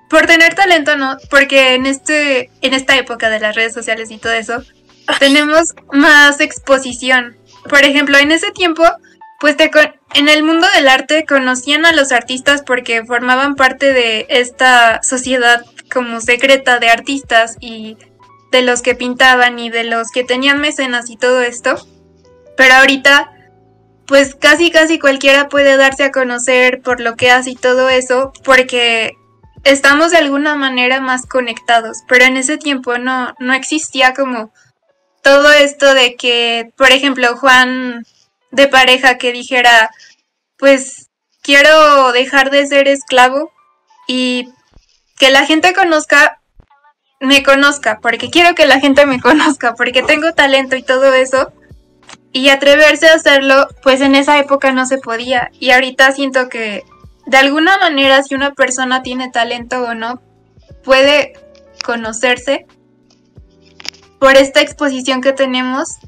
por 0.09 0.25
tener 0.27 0.55
talento, 0.55 0.97
¿no? 0.97 1.19
Porque 1.29 1.75
en, 1.75 1.85
este, 1.85 2.51
en 2.63 2.73
esta 2.73 2.97
época 2.97 3.29
de 3.29 3.41
las 3.41 3.55
redes 3.55 3.75
sociales 3.75 4.11
y 4.11 4.17
todo 4.17 4.33
eso, 4.33 4.63
tenemos 5.19 5.75
más 5.93 6.41
exposición. 6.41 7.37
Por 7.69 7.85
ejemplo, 7.85 8.17
en 8.17 8.33
ese 8.33 8.51
tiempo, 8.53 8.83
pues 9.43 9.57
te 9.57 9.73
en 10.15 10.29
el 10.29 10.45
mundo 10.45 10.69
del 10.73 10.87
arte 10.87 11.27
conocían 11.27 11.85
a 11.85 11.91
los 11.91 12.13
artistas 12.13 12.63
porque 12.63 13.05
formaban 13.05 13.57
parte 13.57 13.93
de 13.93 14.27
esta 14.29 15.03
sociedad 15.03 15.65
como 15.93 16.21
secreta 16.21 16.79
de 16.79 16.91
artistas 16.91 17.57
y 17.59 17.97
de 18.53 18.63
los 18.63 18.83
que 18.83 18.95
pintaban 18.95 19.59
y 19.59 19.69
de 19.69 19.83
los 19.83 20.13
que 20.13 20.23
tenían 20.23 20.61
mecenas 20.61 21.11
y 21.11 21.17
todo 21.17 21.41
esto. 21.41 21.75
Pero 22.57 22.75
ahorita 22.75 23.33
pues 24.07 24.37
casi 24.37 24.71
casi 24.71 25.01
cualquiera 25.01 25.49
puede 25.49 25.77
darse 25.77 26.05
a 26.05 26.13
conocer 26.13 26.81
por 26.81 27.01
lo 27.01 27.17
que 27.17 27.33
hace 27.33 27.51
y 27.51 27.57
todo 27.57 27.89
eso, 27.89 28.33
porque 28.45 29.17
estamos 29.65 30.13
de 30.13 30.19
alguna 30.19 30.55
manera 30.55 31.01
más 31.01 31.27
conectados, 31.27 32.05
pero 32.07 32.27
en 32.27 32.37
ese 32.37 32.59
tiempo 32.59 32.97
no, 32.99 33.35
no 33.41 33.55
existía 33.55 34.15
como 34.15 34.53
todo 35.21 35.51
esto 35.51 35.95
de 35.95 36.15
que, 36.15 36.71
por 36.77 36.93
ejemplo, 36.93 37.37
Juan 37.37 38.05
de 38.53 38.69
pareja 38.69 39.19
que 39.19 39.33
dijera, 39.33 39.91
pues 40.57 41.11
quiero 41.43 42.12
dejar 42.12 42.51
de 42.51 42.67
ser 42.67 42.87
esclavo 42.87 43.51
y 44.07 44.49
que 45.19 45.31
la 45.31 45.45
gente 45.45 45.73
conozca, 45.73 46.41
me 47.21 47.43
conozca, 47.43 47.99
porque 48.01 48.31
quiero 48.31 48.55
que 48.55 48.67
la 48.67 48.79
gente 48.79 49.07
me 49.07 49.21
conozca, 49.29 49.75
porque 49.75 50.03
tengo 50.03 50.33
talento 50.33 50.77
y 50.77 50.83
todo 50.83 51.12
eso, 51.12 51.53
y 52.33 52.49
atreverse 52.49 53.09
a 53.09 53.15
hacerlo, 53.15 53.67
pues 53.83 54.01
en 54.01 54.15
esa 54.15 54.38
época 54.38 54.73
no 54.73 54.87
se 54.87 54.99
podía. 54.99 55.51
Y 55.59 55.71
ahorita 55.71 56.12
siento 56.12 56.49
que 56.49 56.85
de 57.27 57.37
alguna 57.37 57.79
manera 57.79 58.23
si 58.23 58.35
una 58.35 58.53
persona 58.53 59.03
tiene 59.03 59.31
talento 59.31 59.83
o 59.83 59.95
no, 59.95 60.21
puede 60.83 61.35
conocerse 61.85 62.67
por 64.19 64.37
esta 64.37 64.61
exposición 64.61 65.21
que 65.21 65.33
tenemos 65.33 65.99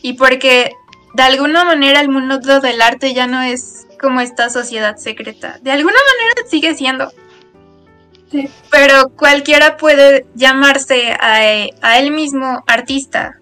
y 0.00 0.14
porque 0.14 0.72
de 1.14 1.22
alguna 1.22 1.64
manera 1.64 2.00
el 2.00 2.08
mundo 2.08 2.38
del 2.38 2.82
arte 2.82 3.14
ya 3.14 3.26
no 3.26 3.42
es 3.42 3.86
como 4.00 4.20
esta 4.20 4.50
sociedad 4.50 4.96
secreta. 4.96 5.58
De 5.62 5.70
alguna 5.70 5.96
manera 5.96 6.48
sigue 6.50 6.74
siendo. 6.74 7.12
Pero 8.70 9.10
cualquiera 9.10 9.76
puede 9.76 10.26
llamarse 10.34 11.12
a, 11.12 11.36
a 11.82 11.98
él 11.98 12.10
mismo 12.10 12.64
artista 12.66 13.38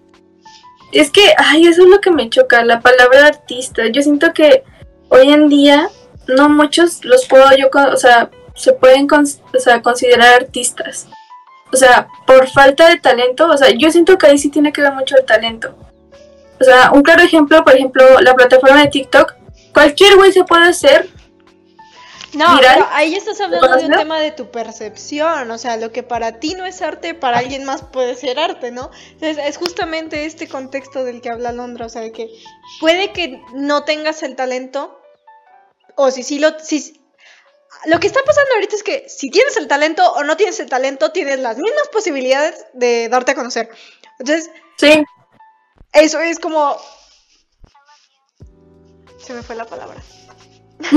es 0.93 1.09
que, 1.09 1.33
ay, 1.37 1.67
eso 1.67 1.83
es 1.83 1.89
lo 1.89 1.99
que 1.99 2.11
me 2.11 2.29
choca, 2.29 2.63
la 2.63 2.79
palabra 2.79 3.27
artista. 3.27 3.87
Yo 3.87 4.01
siento 4.01 4.31
que 4.33 4.63
hoy 5.09 5.31
en 5.31 5.49
día 5.49 5.89
no 6.27 6.49
muchos 6.49 7.03
los 7.03 7.25
puedo 7.25 7.45
yo, 7.57 7.67
o 7.91 7.97
sea, 7.97 8.29
se 8.55 8.73
pueden 8.73 9.07
considerar 9.07 10.35
artistas. 10.35 11.07
o 11.71 11.75
sea, 11.75 12.07
por 12.27 12.47
falta 12.49 12.87
de 12.89 12.99
talento, 12.99 13.47
o 13.47 13.57
sea, 13.57 13.71
yo 13.71 13.91
siento 13.91 14.17
que 14.17 14.27
ahí 14.27 14.37
sí 14.37 14.49
tiene 14.49 14.71
que 14.71 14.81
ver 14.81 14.93
mucho 14.93 15.17
el 15.17 15.25
talento. 15.25 15.75
O 16.63 16.65
sea, 16.71 16.91
un 16.91 17.01
claro 17.01 17.23
ejemplo, 17.23 17.63
por 17.63 17.75
ejemplo, 17.75 18.21
la 18.21 18.33
plataforma 18.33 18.81
de 18.81 18.87
TikTok, 18.87 19.33
cualquier 19.73 20.15
güey 20.15 20.31
se 20.31 20.43
puede 20.43 20.69
hacer 20.69 21.09
no, 22.33 22.45
pero 22.59 22.87
ahí 22.91 23.15
estás 23.15 23.39
hablando 23.41 23.77
de 23.77 23.85
un 23.85 23.91
tema 23.91 24.19
de 24.19 24.31
tu 24.31 24.49
percepción, 24.49 25.49
o 25.51 25.57
sea, 25.57 25.77
lo 25.77 25.91
que 25.91 26.01
para 26.01 26.39
ti 26.39 26.55
no 26.55 26.65
es 26.65 26.81
arte, 26.81 27.13
para 27.13 27.37
alguien 27.37 27.63
más 27.63 27.83
puede 27.83 28.15
ser 28.15 28.39
arte, 28.39 28.71
¿no? 28.71 28.89
Entonces, 29.11 29.37
es 29.45 29.57
justamente 29.57 30.25
este 30.25 30.47
contexto 30.47 31.03
del 31.03 31.21
que 31.21 31.29
habla 31.29 31.51
Londra, 31.51 31.85
o 31.85 31.89
sea, 31.89 32.11
que 32.11 32.29
puede 32.79 33.11
que 33.11 33.41
no 33.53 33.83
tengas 33.83 34.23
el 34.23 34.35
talento, 34.35 34.99
o 35.95 36.09
si 36.11 36.23
sí 36.23 36.39
lo... 36.39 36.57
Si, 36.59 36.99
lo 37.85 37.99
que 37.99 38.07
está 38.07 38.21
pasando 38.25 38.53
ahorita 38.55 38.75
es 38.75 38.83
que 38.83 39.05
si 39.09 39.29
tienes 39.29 39.57
el 39.57 39.67
talento 39.67 40.09
o 40.13 40.23
no 40.23 40.37
tienes 40.37 40.59
el 40.59 40.69
talento, 40.69 41.11
tienes 41.11 41.39
las 41.39 41.57
mismas 41.57 41.89
posibilidades 41.89 42.65
de 42.73 43.09
darte 43.09 43.33
a 43.33 43.35
conocer. 43.35 43.69
Entonces, 44.19 44.49
sí. 44.77 45.03
Eso 45.93 46.19
es 46.19 46.39
como... 46.39 46.77
Se 49.19 49.33
me 49.33 49.43
fue 49.43 49.55
la 49.55 49.65
palabra. 49.65 50.01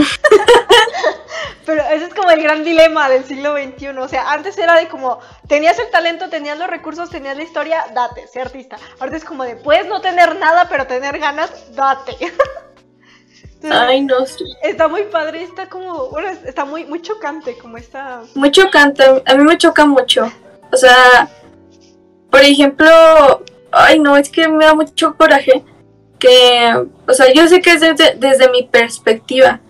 Pero 1.66 1.82
ese 1.82 2.06
es 2.06 2.14
como 2.14 2.30
el 2.30 2.42
gran 2.42 2.64
dilema 2.64 3.08
del 3.08 3.24
siglo 3.24 3.56
XXI. 3.56 3.88
O 3.98 4.08
sea, 4.08 4.32
antes 4.32 4.56
era 4.56 4.74
de 4.76 4.88
como, 4.88 5.20
tenías 5.48 5.78
el 5.78 5.90
talento, 5.90 6.28
tenías 6.28 6.58
los 6.58 6.68
recursos, 6.68 7.10
tenías 7.10 7.36
la 7.36 7.42
historia, 7.42 7.84
date, 7.94 8.26
sé 8.28 8.40
artista. 8.40 8.78
Ahora 9.00 9.16
es 9.16 9.24
como 9.24 9.44
de, 9.44 9.56
puedes 9.56 9.86
no 9.86 10.00
tener 10.00 10.36
nada, 10.36 10.68
pero 10.68 10.86
tener 10.86 11.18
ganas, 11.18 11.50
date. 11.74 12.16
Ay, 13.70 14.02
no, 14.02 14.24
sí. 14.26 14.44
Está 14.62 14.86
muy 14.86 15.04
padre, 15.04 15.42
está 15.42 15.68
como, 15.68 16.08
bueno, 16.08 16.28
está 16.28 16.64
muy, 16.64 16.84
muy 16.84 17.02
chocante, 17.02 17.58
como 17.58 17.78
está... 17.78 18.22
Muy 18.34 18.50
chocante, 18.50 19.22
a 19.24 19.34
mí 19.34 19.44
me 19.44 19.58
choca 19.58 19.84
mucho. 19.86 20.30
O 20.72 20.76
sea, 20.76 21.28
por 22.30 22.42
ejemplo, 22.42 23.42
ay, 23.76 23.98
no, 24.00 24.16
es 24.16 24.28
que 24.28 24.48
me 24.48 24.64
da 24.64 24.74
mucho 24.74 25.16
coraje 25.16 25.64
que, 26.18 26.72
o 27.06 27.12
sea, 27.12 27.32
yo 27.32 27.46
sé 27.46 27.60
que 27.60 27.72
es 27.72 27.80
desde 27.80 28.50
mi 28.50 28.64
perspectiva, 28.64 29.60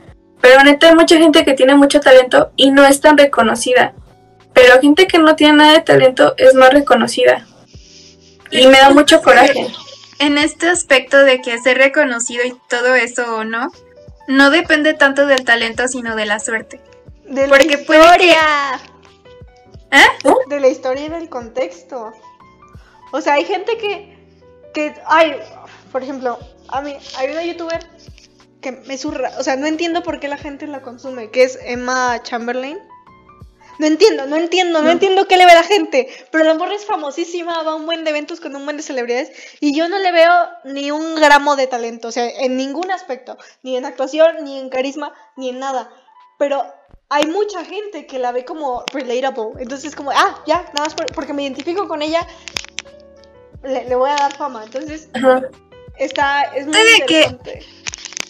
pero 0.40 0.62
neta 0.62 0.88
hay 0.88 0.94
mucha 0.94 1.16
gente 1.16 1.44
que 1.44 1.54
tiene 1.54 1.74
mucho 1.74 2.00
talento 2.00 2.52
y 2.56 2.70
no 2.70 2.86
es 2.86 3.00
tan 3.00 3.18
reconocida. 3.18 3.94
Pero 4.52 4.80
gente 4.80 5.06
que 5.06 5.18
no 5.18 5.36
tiene 5.36 5.54
nada 5.54 5.72
de 5.72 5.80
talento 5.80 6.34
es 6.38 6.54
más 6.54 6.72
reconocida. 6.72 7.46
Y 8.50 8.66
me 8.68 8.78
da 8.78 8.90
mucho 8.90 9.20
coraje. 9.20 9.66
En 10.18 10.38
este 10.38 10.68
aspecto 10.68 11.18
de 11.24 11.42
que 11.42 11.58
ser 11.58 11.76
reconocido 11.76 12.42
y 12.44 12.56
todo 12.68 12.94
eso 12.94 13.36
o 13.36 13.44
no, 13.44 13.70
no 14.28 14.50
depende 14.50 14.94
tanto 14.94 15.26
del 15.26 15.44
talento, 15.44 15.88
sino 15.88 16.16
de 16.16 16.26
la 16.26 16.40
suerte. 16.40 16.80
De 17.24 17.46
la 17.46 17.62
historia. 17.62 18.80
¿Eh? 19.90 20.28
De 20.48 20.60
la 20.60 20.68
historia 20.68 21.06
y 21.06 21.08
del 21.08 21.28
contexto. 21.28 22.12
O 23.16 23.20
sea, 23.22 23.34
hay 23.34 23.46
gente 23.46 23.78
que, 23.78 24.14
que, 24.74 24.94
ay, 25.06 25.36
por 25.90 26.02
ejemplo, 26.02 26.38
a 26.68 26.82
mí, 26.82 26.94
hay 27.16 27.30
una 27.30 27.42
youtuber 27.42 27.80
que 28.60 28.72
me 28.72 28.98
surra, 28.98 29.32
o 29.38 29.42
sea, 29.42 29.56
no 29.56 29.66
entiendo 29.66 30.02
por 30.02 30.20
qué 30.20 30.28
la 30.28 30.36
gente 30.36 30.66
la 30.66 30.82
consume, 30.82 31.30
que 31.30 31.44
es 31.44 31.58
Emma 31.64 32.22
Chamberlain. 32.22 32.78
No 33.78 33.86
entiendo, 33.86 34.26
no 34.26 34.36
entiendo, 34.36 34.82
no, 34.82 34.90
entiendo 34.90 35.26
qué 35.28 35.38
le 35.38 35.46
ve 35.46 35.54
la 35.54 35.62
gente. 35.62 36.08
Pero 36.30 36.44
la 36.44 36.54
morra 36.54 36.74
es 36.74 36.84
famosísima, 36.84 37.62
va 37.62 37.72
a 37.72 37.74
un 37.74 37.86
buen 37.86 38.04
de 38.04 38.10
eventos 38.10 38.40
con 38.40 38.54
un 38.54 38.64
buen 38.64 38.76
de 38.76 38.82
celebridades. 38.82 39.30
Y 39.60 39.74
yo 39.74 39.88
no 39.88 39.98
le 39.98 40.12
veo 40.12 40.32
ni 40.64 40.90
un 40.90 41.14
gramo 41.14 41.56
de 41.56 41.66
talento, 41.66 42.08
o 42.08 42.12
sea, 42.12 42.28
en 42.28 42.56
ningún 42.56 42.90
aspecto. 42.90 43.38
Ni 43.62 43.76
en 43.76 43.86
actuación, 43.86 44.44
ni 44.44 44.58
en 44.58 44.68
carisma, 44.68 45.14
ni 45.36 45.50
en 45.50 45.58
nada. 45.58 45.90
Pero 46.38 46.64
hay 47.08 47.26
mucha 47.26 47.64
gente 47.64 48.06
que 48.06 48.18
la 48.18 48.32
ve 48.32 48.44
como 48.44 48.84
relatable. 48.92 49.52
Entonces 49.58 49.90
es 49.90 49.96
como, 49.96 50.10
ah, 50.10 50.42
ya, 50.46 50.62
nada 50.74 50.84
más 50.84 50.94
porque 51.14 51.32
me 51.32 51.42
identifico 51.42 51.86
con 51.86 52.02
ella, 52.02 52.26
le, 53.66 53.94
voy 53.94 54.10
a 54.10 54.16
dar 54.16 54.32
fama. 54.34 54.64
Entonces, 54.64 55.08
está, 55.98 56.42
es 56.54 56.66
muy 56.66 56.76
interesante. 57.00 57.64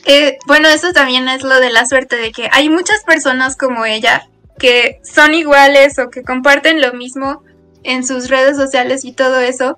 Eh, 0.05 0.39
bueno, 0.47 0.69
eso 0.69 0.93
también 0.93 1.29
es 1.29 1.43
lo 1.43 1.59
de 1.59 1.71
la 1.71 1.85
suerte, 1.85 2.17
de 2.17 2.31
que 2.31 2.49
hay 2.53 2.69
muchas 2.69 3.03
personas 3.05 3.57
como 3.57 3.85
ella 3.85 4.29
que 4.59 5.01
son 5.03 5.35
iguales 5.35 5.99
o 5.99 6.11
que 6.11 6.23
comparten 6.23 6.81
lo 6.81 6.93
mismo 6.95 7.43
en 7.83 8.07
sus 8.07 8.29
redes 8.29 8.57
sociales 8.57 9.05
y 9.05 9.13
todo 9.13 9.41
eso, 9.41 9.77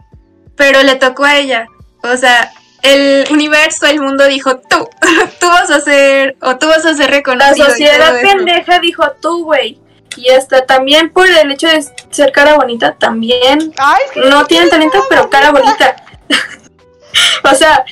pero 0.56 0.82
le 0.82 0.96
tocó 0.96 1.24
a 1.24 1.38
ella. 1.38 1.66
O 2.02 2.16
sea, 2.16 2.52
el 2.82 3.26
universo, 3.30 3.86
el 3.86 4.00
mundo 4.00 4.26
dijo, 4.26 4.58
tú, 4.58 4.88
tú 5.40 5.46
vas 5.46 5.70
a 5.70 5.80
ser, 5.80 6.36
o 6.42 6.56
tú 6.56 6.68
vas 6.68 6.84
a 6.84 6.94
ser 6.94 7.10
reconocido. 7.10 7.66
La 7.66 7.70
sociedad 7.70 8.20
pendeja 8.20 8.78
dijo, 8.80 9.04
tú, 9.20 9.44
güey. 9.44 9.80
Y 10.18 10.30
hasta 10.30 10.66
también 10.66 11.10
por 11.10 11.28
el 11.28 11.52
hecho 11.52 11.68
de 11.68 11.84
ser 12.10 12.32
cara 12.32 12.56
bonita, 12.56 12.96
también. 12.96 13.72
no 14.16 14.44
tienen 14.46 14.68
talento, 14.68 15.04
pero 15.08 15.30
cara 15.30 15.52
bonita. 15.52 15.96
o 17.44 17.54
sea, 17.54 17.84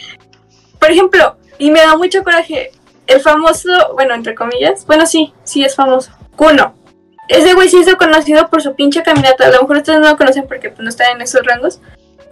por 0.81 0.91
ejemplo, 0.91 1.37
y 1.59 1.71
me 1.71 1.81
da 1.81 1.97
mucho 1.97 2.25
coraje. 2.25 2.73
El 3.07 3.21
famoso, 3.21 3.71
bueno, 3.95 4.15
entre 4.15 4.35
comillas, 4.35 4.85
bueno, 4.87 5.07
sí, 5.07 5.33
sí 5.45 5.65
es 5.65 5.77
famoso. 5.77 6.11
Kuno. 6.35 6.75
Ese 7.29 7.55
güey 7.55 7.69
sí 7.69 7.79
hizo 7.79 7.97
conocido 7.97 8.49
por 8.51 8.61
su 8.61 8.75
pinche 8.75 9.05
caminata. 9.05 9.47
A 9.47 9.51
lo 9.51 9.61
mejor 9.63 9.77
ustedes 9.77 10.01
no 10.01 10.09
lo 10.09 10.17
conocen 10.17 10.49
porque 10.49 10.71
pues, 10.71 10.81
no 10.81 10.89
está 10.89 11.11
en 11.11 11.21
esos 11.21 11.47
rangos. 11.47 11.81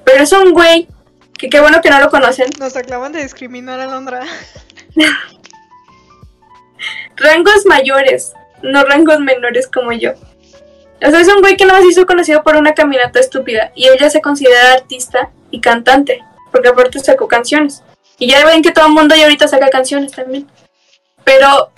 Pero 0.05 0.25
es 0.25 0.33
un 0.33 0.53
güey 0.53 0.89
que 1.39 1.49
qué 1.49 1.61
bueno 1.61 1.81
que 1.81 1.91
no 1.91 2.01
lo 2.01 2.11
conocen. 2.11 2.51
Nos 2.59 2.77
acaban 2.77 3.13
de 3.13 3.23
discriminar 3.23 3.79
a 3.79 3.87
Londra. 3.87 4.23
rangos 7.17 7.67
mayores, 7.67 8.33
no 8.65 8.85
rangos 8.85 9.21
menores 9.21 9.69
como 9.69 9.93
yo. 9.93 10.13
O 11.03 11.11
sea, 11.11 11.21
es 11.21 11.29
un 11.29 11.41
güey 11.41 11.57
que 11.57 11.67
no 11.67 11.77
se 11.81 11.87
hizo 11.87 12.07
conocido 12.07 12.43
por 12.43 12.57
una 12.57 12.75
caminata 12.75 13.21
estúpida. 13.21 13.73
Y 13.75 13.89
ella 13.89 14.11
se 14.11 14.21
considera 14.21 14.73
artista 14.73 15.31
y 15.51 15.61
cantante. 15.61 16.23
Porque 16.51 16.69
aparte 16.69 16.99
sacó 17.01 17.29
canciones. 17.29 17.83
Y 18.19 18.31
ya 18.31 18.45
ven 18.47 18.63
que 18.63 18.73
todo 18.73 18.87
el 18.87 18.93
mundo 18.93 19.15
ya 19.15 19.25
ahorita 19.25 19.49
saca 19.49 19.69
canciones 19.71 20.13
también. 20.13 20.49
Pero 21.25 21.71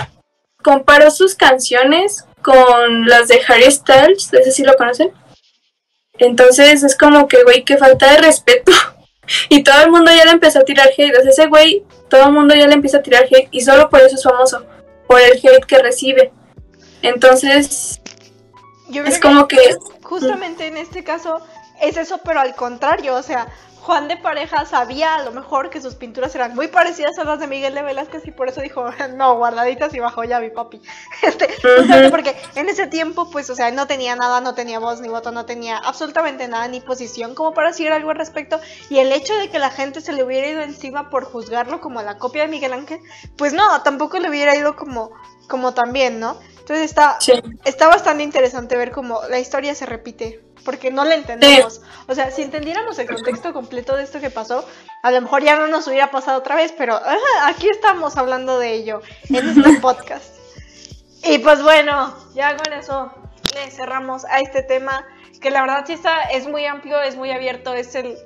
comparó 0.62 1.11
sus 1.11 1.35
canciones 1.35 2.25
con 2.42 3.07
las 3.07 3.29
de 3.29 3.40
Harry 3.49 3.70
Styles, 3.70 4.33
ese 4.33 4.51
sí 4.51 4.62
lo 4.62 4.77
conocen. 4.77 5.12
Entonces 6.18 6.83
es 6.83 6.96
como 6.96 7.29
que, 7.29 7.42
güey, 7.42 7.64
que 7.64 7.77
falta 7.77 8.12
de 8.12 8.18
respeto. 8.18 8.72
y 9.49 9.62
todo 9.62 9.83
el 9.83 9.90
mundo 9.90 10.12
ya 10.14 10.25
le 10.25 10.33
empezó 10.33 10.61
a 10.61 10.64
tirar 10.64 10.88
hate. 10.96 11.16
O 11.18 11.22
sea, 11.22 11.31
ese 11.31 11.46
güey, 11.46 11.85
todo 12.09 12.27
el 12.27 12.33
mundo 12.33 12.55
ya 12.55 12.66
le 12.66 12.75
empieza 12.75 12.99
a 12.99 13.03
tirar 13.03 13.25
hate 13.25 13.49
y 13.51 13.62
solo 13.62 13.88
por 13.88 14.01
eso 14.01 14.16
es 14.16 14.22
famoso. 14.22 14.64
Por 15.07 15.20
el 15.20 15.33
hate 15.33 15.64
que 15.66 15.79
recibe. 15.79 16.33
Entonces, 17.09 18.01
es 18.92 19.21
como 19.21 19.49
que... 19.49 19.59
Justamente 20.03 20.66
en 20.66 20.77
este 20.77 21.03
caso 21.03 21.40
es 21.81 21.97
eso, 21.97 22.19
pero 22.25 22.40
al 22.40 22.55
contrario. 22.55 23.14
O 23.16 23.23
sea, 23.23 23.49
Juan 23.87 24.09
de 24.09 24.16
Pareja 24.16 24.66
sabía 24.66 25.14
a 25.14 25.23
lo 25.23 25.31
mejor 25.31 25.71
que 25.71 25.81
sus 25.81 25.95
pinturas 25.95 26.35
eran 26.35 26.57
muy 26.57 26.66
parecidas 26.66 27.16
a 27.21 27.25
las 27.25 27.38
de 27.38 27.47
Miguel 27.47 27.73
de 27.73 27.83
Velázquez 27.83 28.27
y 28.27 28.33
por 28.33 28.49
eso 28.49 28.61
dijo, 28.61 28.85
no, 29.14 29.37
guardaditas 29.37 29.95
y 29.95 30.01
bajó 30.01 30.25
ya 30.25 30.40
mi 30.40 30.51
papi. 30.51 30.81
Este, 31.23 31.49
porque 32.11 32.37
en 32.57 32.69
ese 32.69 32.87
tiempo, 32.87 33.31
pues, 33.31 33.49
o 33.51 33.55
sea, 33.55 33.71
no 33.71 33.87
tenía 33.87 34.16
nada, 34.16 34.40
no 34.40 34.55
tenía 34.55 34.79
voz 34.79 35.01
ni 35.01 35.09
voto, 35.09 35.31
no 35.31 35.47
tenía 35.47 35.79
absolutamente 35.79 36.49
nada 36.49 36.69
ni 36.69 36.81
posición 36.81 37.35
como 37.35 37.55
para 37.55 37.69
decir 37.69 37.92
algo 37.92 38.11
al 38.11 38.16
respecto. 38.16 38.61
Y 38.90 38.99
el 38.99 39.12
hecho 39.12 39.35
de 39.37 39.51
que 39.51 39.59
la 39.59 39.71
gente 39.71 40.01
se 40.01 40.12
le 40.12 40.25
hubiera 40.25 40.49
ido 40.49 40.62
encima 40.62 41.09
por 41.09 41.25
juzgarlo 41.25 41.81
como 41.81 42.03
la 42.03 42.19
copia 42.19 42.42
de 42.42 42.49
Miguel 42.49 42.73
Ángel, 42.73 43.01
pues 43.37 43.53
no, 43.53 43.83
tampoco 43.83 44.19
le 44.19 44.29
hubiera 44.29 44.57
ido 44.57 44.75
como, 44.75 45.11
como 45.49 45.75
también, 45.75 46.19
¿no? 46.19 46.38
Entonces 46.66 46.87
está, 46.87 47.16
está 47.64 47.87
bastante 47.87 48.24
interesante 48.24 48.76
ver 48.76 48.90
cómo 48.90 49.20
la 49.31 49.38
historia 49.38 49.72
se 49.76 49.87
repite 49.87 50.42
porque 50.64 50.90
no 50.90 51.05
le 51.05 51.14
entendemos. 51.14 51.81
O 52.09 52.14
sea, 52.16 52.33
si 52.33 52.42
entendiéramos 52.42 52.98
el 52.98 53.07
contexto 53.07 53.52
completo 53.52 53.94
de 53.94 54.02
esto 54.02 54.20
que 54.20 54.31
pasó, 54.31 54.66
a 55.05 55.12
lo 55.12 55.20
mejor 55.20 55.44
ya 55.44 55.57
no 55.57 55.68
nos 55.68 55.87
hubiera 55.87 56.11
pasado 56.11 56.40
otra 56.40 56.57
vez, 56.57 56.74
pero 56.76 57.00
aquí 57.44 57.68
estamos 57.68 58.16
hablando 58.16 58.59
de 58.59 58.72
ello 58.72 59.00
en 59.29 59.48
este 59.48 59.74
podcast. 59.81 60.35
Y 61.22 61.38
pues 61.38 61.62
bueno, 61.62 62.12
ya 62.35 62.57
con 62.57 62.72
eso 62.72 63.12
le 63.55 63.70
cerramos 63.70 64.24
a 64.24 64.40
este 64.40 64.64
tema, 64.64 65.07
que 65.40 65.50
la 65.50 65.61
verdad 65.61 65.85
sí 65.87 65.92
está, 65.92 66.22
es 66.22 66.48
muy 66.48 66.66
amplio, 66.66 67.00
es 67.00 67.14
muy 67.14 67.31
abierto, 67.31 67.74
es 67.74 67.94
el... 67.94 68.18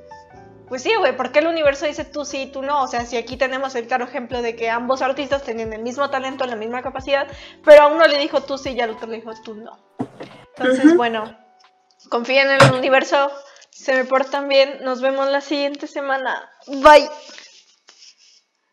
Pues 0.71 0.85
sí, 0.85 0.95
güey, 0.95 1.17
¿por 1.17 1.33
qué 1.33 1.41
el 1.41 1.49
universo 1.49 1.85
dice 1.85 2.05
tú 2.05 2.25
sí 2.25 2.43
y 2.43 2.47
tú 2.47 2.63
no? 2.63 2.85
O 2.85 2.87
sea, 2.87 3.05
si 3.05 3.17
aquí 3.17 3.37
tenemos 3.37 3.75
el 3.75 3.89
claro 3.89 4.05
ejemplo 4.05 4.41
de 4.41 4.55
que 4.55 4.71
ambos 4.71 5.03
artistas 5.03 5.43
tenían 5.43 5.73
el 5.73 5.83
mismo 5.83 6.09
talento, 6.11 6.47
la 6.47 6.55
misma 6.55 6.81
capacidad, 6.81 7.27
pero 7.65 7.83
a 7.83 7.87
uno 7.89 8.07
le 8.07 8.19
dijo 8.19 8.45
tú 8.45 8.57
sí 8.57 8.71
y 8.71 8.81
al 8.81 8.91
otro 8.91 9.09
le 9.09 9.17
dijo 9.17 9.33
tú 9.45 9.57
no. 9.57 9.77
Entonces, 10.57 10.97
bueno, 10.97 11.37
confíen 12.09 12.49
en 12.51 12.63
el 12.63 12.73
universo, 12.73 13.33
se 13.71 13.95
me 13.95 14.05
portan 14.05 14.47
bien, 14.49 14.79
nos 14.83 15.01
vemos 15.01 15.29
la 15.29 15.41
siguiente 15.41 15.89
semana. 15.89 16.49
Bye. 16.69 17.11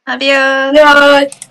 Adiós. 0.06 1.47